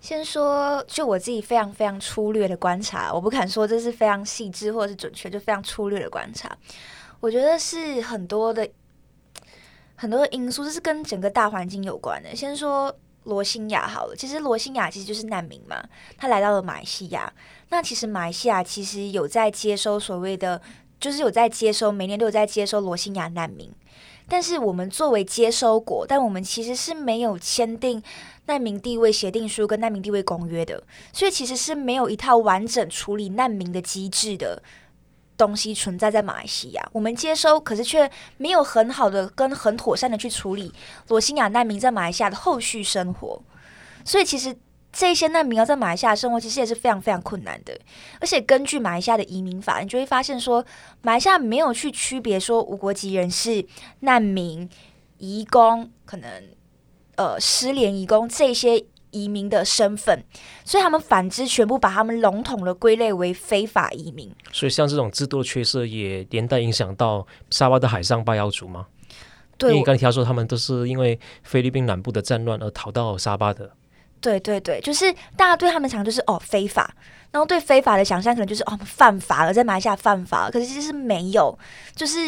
[0.00, 6.50] 先说就我自己非常非常粗略的观察，我不敢说这是非常细致或者是准确，就非常粗略的观察。
[7.20, 8.66] 我觉得是很多的
[9.96, 12.34] 很多的因素，这是跟整个大环境有关的。
[12.34, 12.94] 先说
[13.24, 15.76] 罗兴亚好了，其实罗兴亚其实就是难民嘛，
[16.16, 17.30] 他来到了马来西亚。
[17.68, 20.60] 那其实马来西亚其实有在接收所谓的，
[20.98, 23.70] 就是有在接收，每年都有在接收罗兴亚难民。
[24.30, 28.00] 但是我们作为接收国，但我们其实是没有签订
[28.46, 30.80] 难民地位协定书跟难民地位公约的，
[31.12, 34.62] 所以其实是没有一套完整处理难民的机制的
[35.36, 36.88] 东西存在在马来西亚。
[36.92, 40.72] 我们接收，可是却没有很好的跟很妥善的去处理
[41.08, 43.42] 罗兴亚难民在马来西亚的后续生活，
[44.04, 44.56] 所以其实。
[44.92, 47.78] 这些难民要在马来西亚生活，其实也是非常非常困难的。
[48.20, 50.64] 而且根据马来西亚的移民法，你就会发现说，
[51.02, 53.64] 马来西亚没有去区别说无国籍人士、
[54.00, 54.68] 难民、
[55.18, 56.28] 移工，可能
[57.14, 60.24] 呃失联移工这些移民的身份，
[60.64, 64.34] 所以他们反之全部把他们笼统的归类为非法移民。
[64.50, 68.86] 所以像这种制度的缺失，也连带影响到沙巴的海上拜妖族吗？
[69.56, 73.70] 对，因为刚才提到说他们都是因为菲律宾南部的战乱而逃到沙巴的。
[74.20, 76.94] 对对对，就是大家对他们想就是哦非法，
[77.30, 81.58] 然后对非法的想象可能就是哦犯法了，在马来西亚犯法，可是其实是没有，
[81.94, 82.18] 就是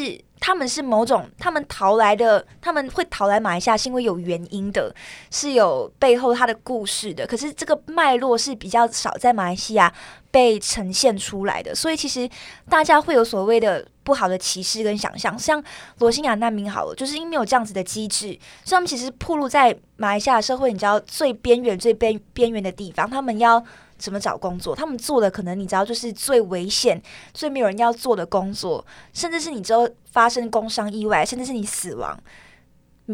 [0.40, 4.94] 他们是某种他们逃来的，他们会逃来马来西亚是因为有原因的，
[5.30, 9.92] 是有背后他的故事的，可是这个脉络是比较少在马来西亚
[10.30, 12.28] 被呈现出来的，所以其实
[12.68, 13.86] 大家会有所谓的。
[14.04, 15.62] 不好的歧视跟想象，像
[15.98, 23.64] 罗兴亚难民好了，就是因为没有这样子的机制，所以他们其实暴露在马来西亚社会，你知道最边缘、最边边缘的地方，他们要
[23.96, 24.74] 怎么找工作？
[24.74, 27.00] 他们做的可能你知道就是最危险、
[27.32, 32.18] 最没有人要做的工作，甚至是你之后发生工伤意外，甚至是你死亡，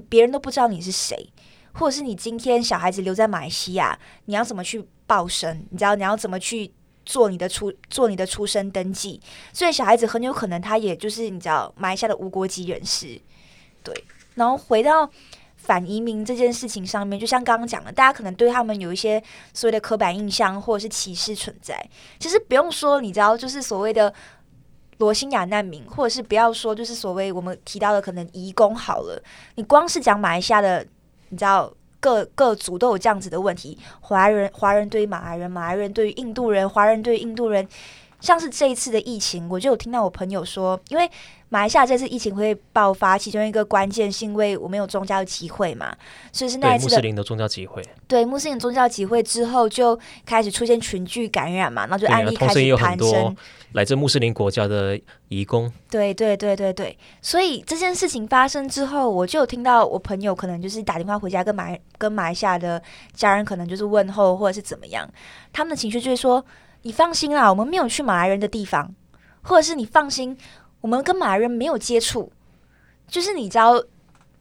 [0.08, 1.30] 别人都不知道你是谁，
[1.74, 5.64] 或者是你今天小孩子留在马来西亚，你要怎么去报生？
[5.70, 6.72] 你知道你要怎么去？
[7.08, 9.18] 做你的出做你的出生登记，
[9.50, 13.18] 所以小孩子很有可能他也就是你知道马来西亚的无国籍人士，
[13.82, 14.04] 对。
[14.34, 15.10] 然后回到
[15.56, 19.22] 反移民这件事情上面，就像刚刚讲的，大家可能对他们有一些
[19.54, 21.82] 所谓的刻板印象或者是歧视存在。
[22.20, 24.12] 其实不用说，你知道，就是所谓的
[24.98, 29.22] 罗兴亚难民，或者是不要说，就是所谓我们提到的可能移工好了，
[29.54, 30.86] 你光是讲马来西亚的，
[31.30, 31.72] 你知道。
[32.00, 37.66] 各各族都有这样子的问题，华人华人对于马来人，马来人对于印度人，华人对印度人，
[38.20, 41.08] 像是这一次的疫情，我就有听到我朋友说，因为
[41.50, 45.94] 马来西亚这次疫情会爆发，其中一个关键是因为我们有宗教集会嘛，
[46.32, 53.36] 所以是那一次的穆斯林的宗教集会，对穆斯林宗教集会之后就开始出现群聚感染嘛，然后就案例开始攀升。
[53.72, 54.98] 来自穆斯林国家的
[55.28, 65.06] 移工，对对对对对，所以这件事情发生之后，我就有听到我朋友可能就是打电话回家跟马跟马来西亚的家人可能就是问候或者是怎么样，
[65.52, 66.42] 他们的情绪就是说
[66.88, 68.94] ：“你放心啦，我们没有去马来人的地方，
[69.42, 70.34] 或者是你放心，
[70.80, 72.32] 我们跟马来人没有接触。”
[73.06, 73.78] 就是你知道，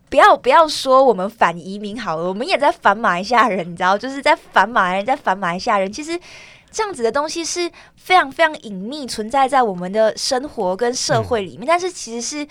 [0.10, 6.18] 不要不要说我们反移民好了，我们也在反马来西亚人，你知道，就是在反马来人，在反马来西亚人，其实。
[6.70, 12.48] 这样子的东西是非常非常隐秘存在在我们的生活跟社会里面，但是其实是，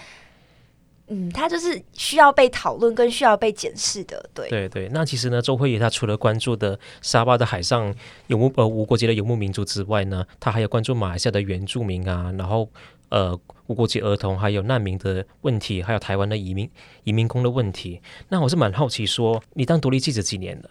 [1.09, 4.28] 嗯，他就是需要被讨论跟需要被检视的。
[4.34, 7.94] 对对对，那其实呢，周慧怡她除了关注的沙巴的海上
[8.26, 12.68] 游牧呃无国籍的游牧民族之外呢，他还有关注马来西亚的原住民啊，然后
[13.11, 13.38] 呃
[13.68, 16.68] 无国籍儿童还有难民的问题，还有台湾的移民
[17.04, 18.00] 移民工的问题。
[18.28, 20.70] 那我是蛮好奇说，你当独立记者几年了？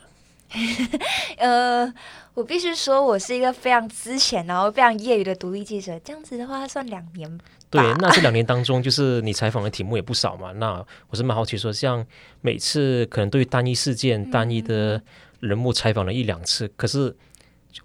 [1.38, 1.93] 呃，
[2.34, 6.00] 我必须说，我是一个非常资浅，然后非常业余的独立记者。
[6.00, 7.39] 这样子的话，算两年。
[7.70, 10.54] 对，那这两年当中，就是你采访的题目也不少嘛。
[10.54, 12.06] 那我是蛮好奇说，像
[12.41, 15.02] 每次可能对于单一事件、单一的
[15.41, 17.10] 人物采访了一两次，可是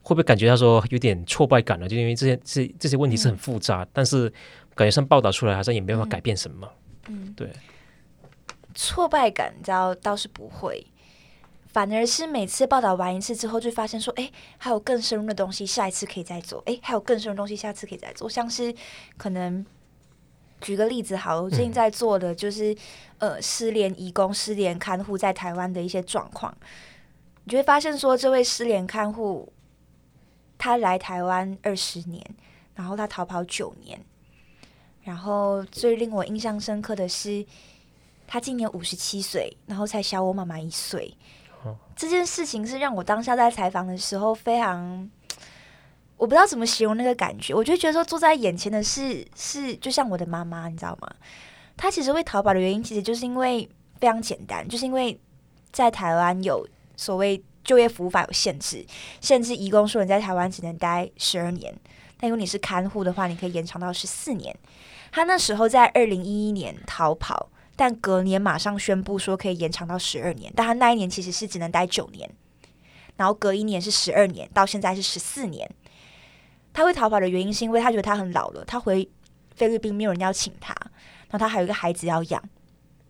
[0.03, 1.89] 会不会感觉到说有点挫败感呢？
[1.89, 4.29] 就因为这些这这些问题是很复杂，嗯、但是
[4.77, 6.69] 感觉上报道出来好像也没办法改变什么。
[7.09, 7.51] 嗯，对，
[8.75, 10.87] 挫败感，你知道倒是不会，
[11.73, 16.61] 反而是每次报道完一次之后，就发现说，哎，还有更深入的东西，下一次可以再做。
[16.67, 18.29] 哎，还有更深入的东西，下次可以再做。
[18.29, 18.75] 像是
[19.17, 19.65] 可能
[20.61, 22.77] 举个例子，好，我最近在做的就是、
[23.19, 26.53] 呃，失联义工、失联看护在台湾的一些状况。
[27.45, 29.53] 你就会发现说，这位失联看护，
[30.59, 32.25] 他来台湾二十年，
[32.75, 34.05] 然后他逃跑九年，
[35.03, 37.47] 然后最令我印象深刻的是，
[38.27, 41.17] 他今年五十七岁，然后才小我妈妈一岁。
[42.01, 45.11] 这件事情是让我当下在采访的时候非常，
[46.17, 47.53] 我不知道怎么形容那个感觉。
[47.53, 51.09] 我就觉得说，坐在眼前的是是就像我的妈妈，你知道吗？
[51.77, 53.69] 她其实会逃跑的原因，其实就是因为
[54.01, 55.21] 非常简单，就是因为
[55.71, 56.67] 在台湾有。
[56.97, 58.85] 所谓就业服务法有限制，
[59.23, 61.75] 限制移工说你在台湾只能待十二年，
[62.19, 64.55] 但如果你是看护的话，你可以延长到十四年。
[65.11, 67.49] 他那时候在二零一一年逃跑，
[67.81, 72.31] 但隔年马上宣布说可以延长到十二年，但他那一年其实是只能待九年，
[73.17, 75.67] 然后隔一年是十二年，到现在是十四年。
[76.75, 79.09] 他会逃跑的原因是因为他觉得他很老了，他回
[79.55, 80.77] 菲律宾没有人要请他，
[81.31, 82.45] 然后他还有一个孩子要养，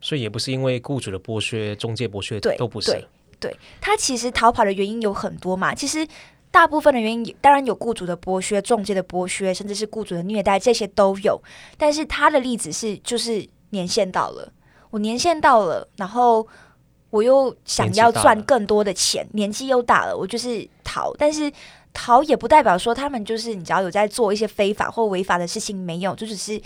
[0.00, 3.04] 所以也不是因为雇主的剥削、中介剥削，对，都不是。
[3.40, 6.06] 对，他其实逃跑的原因有很多嘛，其实
[6.52, 11.42] 大部分的原因当然有雇主的剥削、中介的剥削，甚至是雇主的虐待，这些都有。
[11.76, 14.52] 但是他的例子是，就是年限到了，
[14.90, 16.46] 我年限到了，然后
[17.10, 21.12] 我又想要赚更多的钱，年纪又大了，我就是逃。
[21.16, 21.50] 但是
[21.92, 26.60] 逃也不代表说他们就是你只要有在做一些非法或违法的事情，没有，就只是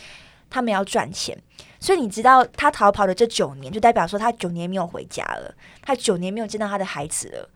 [0.50, 1.36] 他们要赚钱。
[1.80, 7.48] 所以你知道他逃跑的这九年，就代表说他九年没有回家了，他九年没有见到他的孩子了。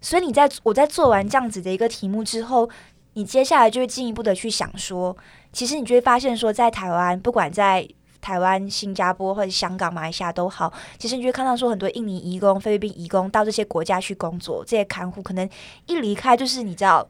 [0.00, 2.68] 所以你在我在做完这样子的一个题目之后，
[3.14, 5.16] 你接下来就会进一步的去想说，
[5.52, 7.88] 其实你就会发现说，在台湾，不管在
[8.28, 15.48] 台湾、新加坡或者香港、马来西亚都好，其实你就会看到说，很多印尼移工、菲律宾移工到这些国家去工作，这些看护可能
[15.86, 17.08] 一离开就是你知道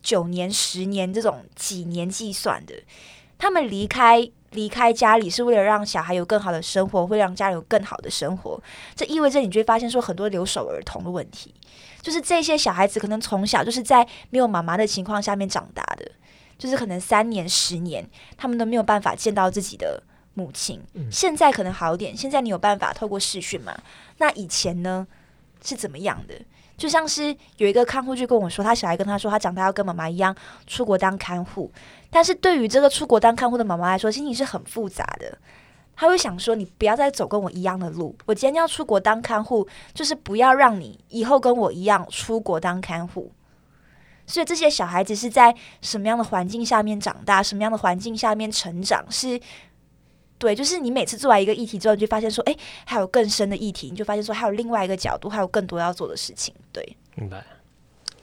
[0.00, 2.74] 九年、十年这种几年计算的，
[3.36, 4.30] 他们离开。
[4.52, 8.58] 离开家里是为了让小孩有更好的生活，会让家里有更好的生活。
[8.96, 11.54] 这意味着你就会发现说很多留守儿童的问题，
[12.00, 16.10] 就是这些小孩子可能从小就是在没有妈妈的情况下面长大的，
[16.56, 18.08] 就是可能三年、十年，
[18.38, 20.02] 他们都没有办法见到自己的
[20.38, 20.80] 母亲。
[21.10, 23.76] 现在可能好点，现在你有办法透过视讯嘛？
[24.18, 25.06] 那以前呢
[25.64, 26.34] 是怎么样的？
[26.76, 30.32] 就像是有一个看护就跟我说，他小孩跟他说，他长大要跟妈妈一样
[30.68, 31.72] 出国当看护。
[32.08, 35.36] 但是对于这个出国当看护的妈妈来说，心情是很复杂的。
[35.96, 38.16] 他会想说：“你不要再走跟我一样的路。
[38.26, 43.32] 我今天要出国当看护，就是不要让你以后跟我一样出国当看护。”
[44.24, 49.04] 所以这些小孩子是在什么样的环境下面长大，什么样的环境下面成长？
[49.10, 49.40] 是。
[50.38, 56.54] 对，就是你每次做完一个议题之后，你就发现说，哎，还有更深的议题，你就发现说，还有另外一个角度，还有更多要做的事情。
[56.72, 57.44] 对，明白。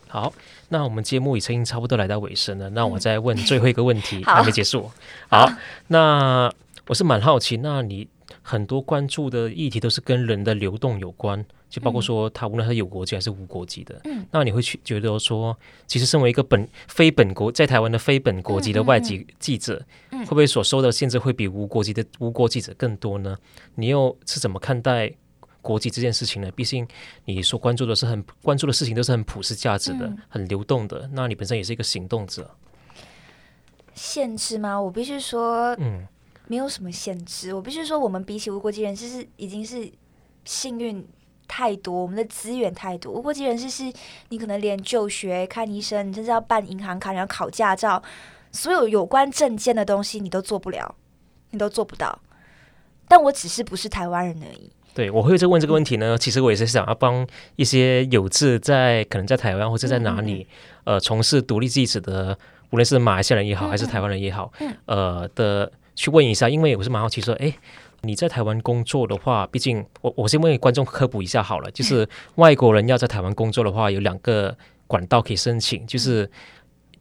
[0.07, 0.31] 好，
[0.69, 4.89] 那我们节目已经差不多来到尾声了，那我再问最后一个问题， 还没结束。
[5.27, 5.53] 好，好，
[5.87, 6.49] 那
[6.87, 8.07] 我是蛮好奇，那你
[8.47, 11.43] 很多关注的议题都是跟人的流动有关。
[11.67, 19.75] 就包括说，他无论他有国籍还是无国籍的，嗯，那你会去觉得说，其实身为一个本非本国在台湾的非本国籍的外籍记者，
[20.11, 23.35] 嗯嗯嗯，会不会所受的限制会比无国籍的无国记者更多呢？
[23.73, 25.11] 你又是怎么看待
[25.61, 26.49] 国籍这件事情呢？
[26.51, 26.87] 毕竟
[27.25, 31.09] 你所关注的是很关注的事情都是很普世价值的，嗯，很流动的。
[31.11, 32.49] 那你本身也是一个行动者，
[33.95, 34.79] 限制吗？
[34.79, 36.07] 我必须说，嗯，
[36.47, 37.53] 没有什么限制。
[37.53, 39.91] 我必须说，我们比起无国籍人士是已经是
[40.43, 41.07] 幸运。
[41.47, 43.13] 太多，我们的资源太多。
[43.13, 43.83] 无国籍人士是
[44.29, 48.01] 你可能连就学、看医生，你甚至要办银行卡，然后考驾照，
[48.51, 50.95] 所有有关证件的东西你都做不了，
[51.51, 52.19] 你都做不到。
[53.07, 54.71] 但我只是不是台湾人而已。
[54.95, 56.17] 对，我会在问这个问题呢。
[56.17, 57.25] 其实我也是想要帮
[57.57, 60.47] 一些有志在可能在台湾或者在哪里，
[60.83, 62.35] 呃，从事独立记者的，
[62.71, 64.51] 无论是马来西亚人也好，还是台湾人也好，
[64.85, 67.53] 呃的去问一下，因为我是蛮好奇说，哎。
[68.01, 76.29] 你在台湾工作的话，毕竟我我先为观众科普一下好了，就是外国人要在台湾工作的话，有两个管道可以申请，就是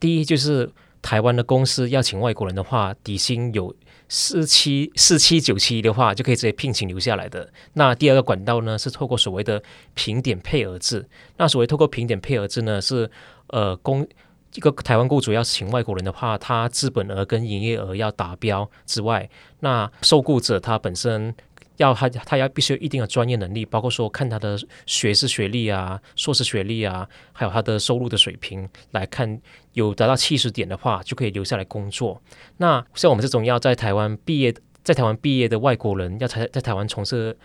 [0.01, 0.71] 第一就是
[1.03, 3.75] 台湾的公司要请外国人的话，底薪有
[4.09, 7.53] 四七四七九七的话，就可以直接聘请留下来的。
[7.75, 11.07] 那第二个管道呢，是透过所谓的评点配额制。
[11.37, 13.11] 那所谓透过评点配额制呢，是
[13.49, 14.09] 呃公。
[14.55, 19.29] 一个台湾雇主要请外国人的话，他资本额跟营业额要达标之外，
[19.61, 21.35] 那受雇者他本身
[21.79, 29.41] 要他他要必须有一定的专业能力，包括说看他的学士学历啊、硕士学历啊，还有他的收入的水平来看，
[29.73, 32.23] 有达到七十点的话，就可以留下来工作。
[32.59, 37.37] 那像我们这种要在台湾毕业，在台湾毕业的外国人，要在在台湾从事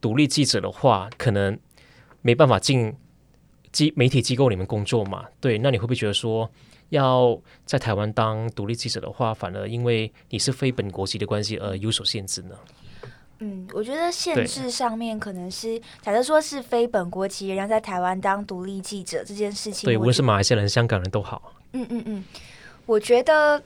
[0.00, 1.56] 独立记者的话，可能
[2.22, 2.92] 没办法进
[3.76, 5.26] 机媒体机构里面工作嘛？
[5.38, 6.50] 对，那你会不会觉得说，
[6.88, 12.56] 要在台湾当独立记者的话，反而因为你是非本国籍的关系而有所限制呢？
[13.40, 21.52] 嗯，我觉得限制上面可能是，假设说是非本国籍然后在台湾当独立记者这件事情，对，无论是马来西亚人、香港人都好。
[21.72, 22.24] 嗯嗯嗯，
[22.86, 23.62] 我觉得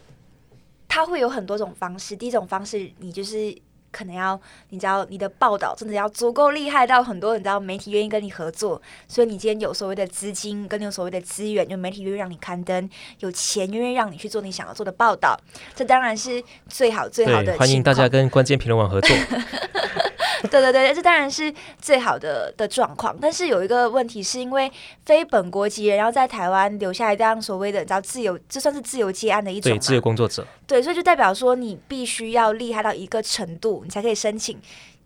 [0.89, 2.17] 他会有很多种方式。
[2.17, 3.57] 第一种方式，你就是。
[3.93, 12.89] 可能要你知道你的报道真的要足够厉害到很多你知道媒体愿意跟你合作，所以你今天有所谓的资金跟你有所谓的资源，有媒体愿意让你刊登，
[13.19, 15.39] 有钱愿意让你去做你想要做的报道，
[15.75, 17.57] 这当然是最好最好的。
[17.59, 19.17] 欢迎大家跟关键评论网合作。
[20.51, 23.17] 对对对，这当然是最好的的状况。
[23.21, 24.71] 但是有一个问题，是因为
[25.05, 30.47] 非本国籍人要在台湾留下来当所谓的你知道自由，这算是自由接案的一种，对，自由工作者。
[30.67, 34.61] 对，所以就代表说你必须要厉害到一个程度，你才可以申请。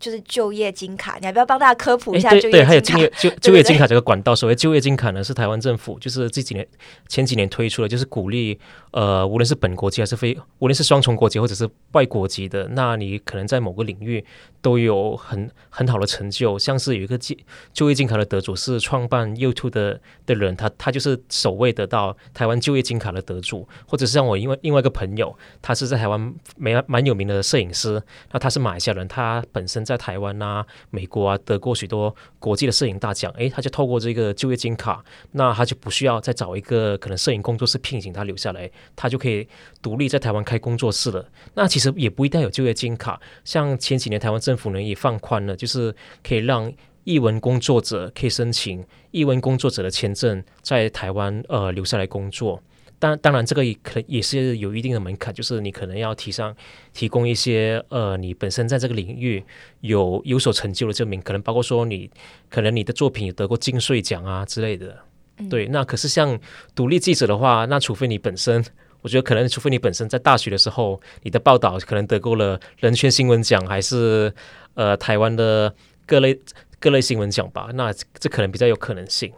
[0.05, 2.57] 就是就业金卡，你要不要帮大家科普一下就业金卡？
[2.57, 4.35] 对，还有就业就就业金卡这个管道。
[4.35, 6.67] 所谓就业金卡呢，是台湾政府就是这几年
[7.07, 8.59] 前几年推出的，就是鼓励
[8.91, 14.23] 呃，无论是本国籍还是非，无论是双重国籍或者是外国籍的，那你可能在某个领域
[14.61, 16.59] 都有很很好的成就。
[16.59, 17.35] 像是有一个就
[17.73, 23.67] 就业金卡的得主是创办 YouTube 的的人，他他就是首位得到台湾就业金卡的得主。
[23.87, 27.99] 或者是像我因为另外一个朋友，他是在台湾蛮蛮有名的摄影师，
[28.31, 29.85] 那他是马来西亚人，他本身。
[29.85, 39.47] 在在台湾啊、美国啊得过许多国际的摄影大奖，诶，他就透过这个就业金卡，那他就不需要再找一个可能摄影工作室聘请他留下来，他就可以
[39.81, 41.25] 独立在台湾开工作室了。
[41.53, 46.71] 那其实也不一定有就业金卡，像前几年台湾政府呢也放宽了，就是可以让
[47.03, 52.61] 艺文工作者可以申请艺文工作者的签证，在台湾呃留下来工作。
[52.97, 56.55] 当当然，这个也可能也是有一定的门槛，就是你可能要提上
[56.93, 59.43] 提供一些呃，你本身在这个领域
[59.81, 62.09] 有有所成就的证明，可能包括说你
[62.49, 64.97] 可能你的作品有得过金穗奖啊之类的。
[65.37, 66.39] 嗯、对，那可是像
[66.73, 68.63] 独立记者的话，那除非你本身，
[69.01, 74.33] 我觉得可能除非你本身在大学的时候，你的报道可能得过了人权新闻奖，还是
[74.75, 75.75] 呃台湾的
[76.05, 76.39] 各类
[76.79, 79.31] 各类新闻奖吧，那这可能比较有可能性。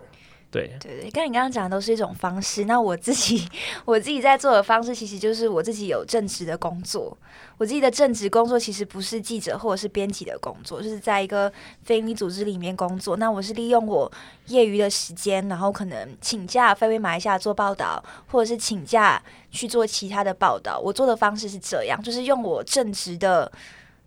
[0.58, 2.66] 对对对，跟你刚刚讲的都是一种方式。
[2.66, 3.48] 那我自己
[3.86, 7.18] 我自己在做的方式，其实就是我自己有正职的工作。
[7.58, 11.52] 我自己的正职工作其实不是记者或者是编辑的工作，就是在一个
[11.84, 13.18] 非营利组织里面工作。
[13.18, 14.12] 那我是利用我
[14.46, 20.80] 业余的时间，然后可能请假飞回马来西亚做报道，或者是请假去做其他的报道。
[20.80, 23.52] 我做的方式是这样，就是用我正职的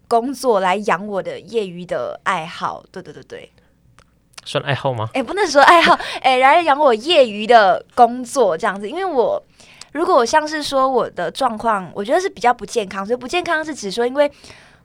[0.07, 2.85] 工作来养我的业余的爱好。
[2.93, 3.51] 对对对对。
[4.51, 5.09] 算爱好吗？
[5.15, 8.91] 哎、不能说爱好， 哎、欸，来养我业余的工作这样子。
[8.91, 9.41] 因为我
[9.93, 13.07] 如果像是说我的状况，我觉得是比较不健康。
[13.07, 14.29] 所以不健康是指说，因为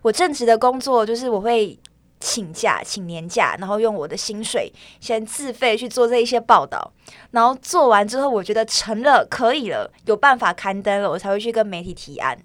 [0.04, 1.76] 我正职的工作就是我会
[2.20, 6.92] 请假、请年假，然后用我的薪水先自费去做这一些报道，
[7.32, 12.38] 然后做完之后，我觉得成了可以了，有办法刊登了，我才会去跟媒体提案。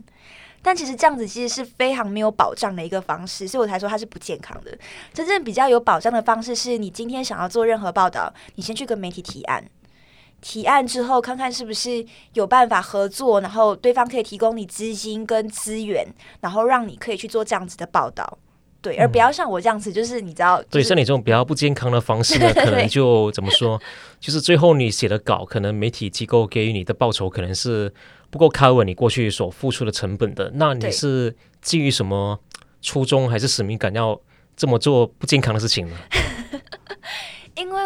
[0.63, 4.77] 但其实这样子其实是非常没有保障的一个方式，所以我才说它是不健康的。
[5.13, 9.65] 真正比较有保障的方式是你今天想要做任何报道，你先去跟媒体提案，
[10.43, 12.05] 提案之后看看是不是
[12.35, 16.07] 有办法合作，然后对方可以提供你资金跟资源，
[16.41, 18.39] 然后让你可以去做这样子的报道。
[18.83, 23.81] 对，而不要像我这样子，就是你知道，对，像你这种比较不健康的方式呢， 可能就怎么说，
[24.19, 27.91] 就是最后你写的稿，可能媒体机构给予你的报酬可能是。
[28.31, 32.41] 不够 cover 你过去所付出的成本的，那你是基于什么
[32.81, 34.19] 初衷还是使命感要
[34.57, 35.97] 这么做不健康的事情呢？
[37.57, 37.83] 因为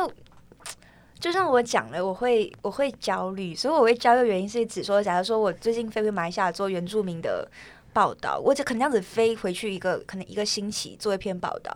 [1.18, 7.50] 就像我讲了，我会我会焦虑，所以我会焦虑的原因是指说，假如说我最近飞回马来西亚做原住民的
[7.92, 11.72] 报道，我就可能这样子飞回去一个可能一个星期做一篇报道，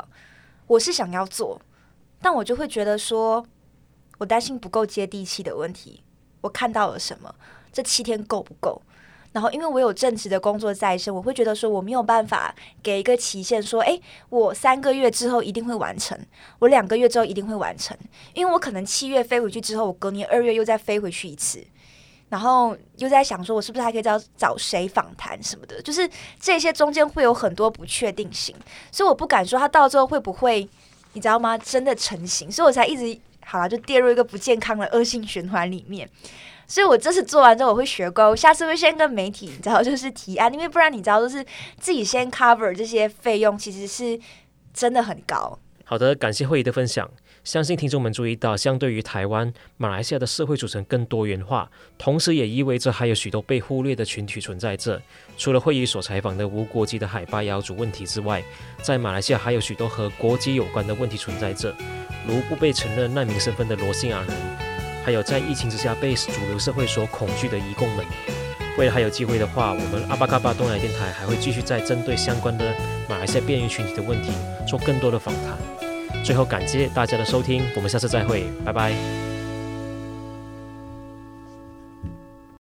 [0.66, 1.58] 我是想要做，
[2.20, 3.44] 但我就会觉得说，
[4.18, 6.02] 我担心不够接地气的问题，
[6.42, 7.34] 我看到了什么？
[7.78, 8.82] 这七天够不够？
[9.30, 12.52] 然后，因为我有正职的工作在身，我会觉得说我没有办法
[12.82, 16.18] 给一个期限，说，诶，我三个月之后一定会完成，
[16.58, 17.96] 我两个月之后一定会完成，
[18.34, 21.64] 因为我可能七月飞回去之后，我隔年二月又再飞回去一次，
[22.30, 26.10] 然后又在想说，我是不是还可以找找谁访谈什么的，就是
[26.40, 28.56] 这些中间会有很多不确定性，
[28.90, 30.68] 所以我不敢说他到最后会不会，
[31.12, 31.56] 你知道吗？
[31.56, 36.08] 真的成型，所以我才一直好了，就跌入一个不健康的恶性循环里面。
[36.68, 38.24] 所以，我这次做完之后，我会学乖。
[38.24, 41.42] 我下次会先跟媒体，你知道，就是提案，因为不然，你知道，就是
[41.80, 44.20] 自己先 cover 这些费用，其实是
[44.74, 45.58] 真的很高。
[45.84, 47.10] 好的，感谢会议的分享。
[47.42, 55.00] 相信听众们注意到，相对于台湾，马来西亚的社会组成更多元化，同时也意味着还有许多被忽略的群体存在着。
[55.38, 58.44] 除了会议所采访的无国籍的海巴瑶族问题之外，
[58.82, 61.74] 在马来西亚还有许多和国籍有关的问题存在着，
[62.26, 64.28] 如不被承认难民身份的罗兴亚人，
[65.08, 68.04] 还有在疫情之下被主流社会所恐惧的移工们。
[68.76, 72.74] 未来还有机会的话，我们阿巴嘎巴东南电台还会继续在针对相关的
[73.08, 74.30] 马来西亚边缘群体的问题
[74.66, 76.22] 做更多的访谈。
[76.22, 79.27] 最后感谢大家的收听，我们下次再会，拜拜。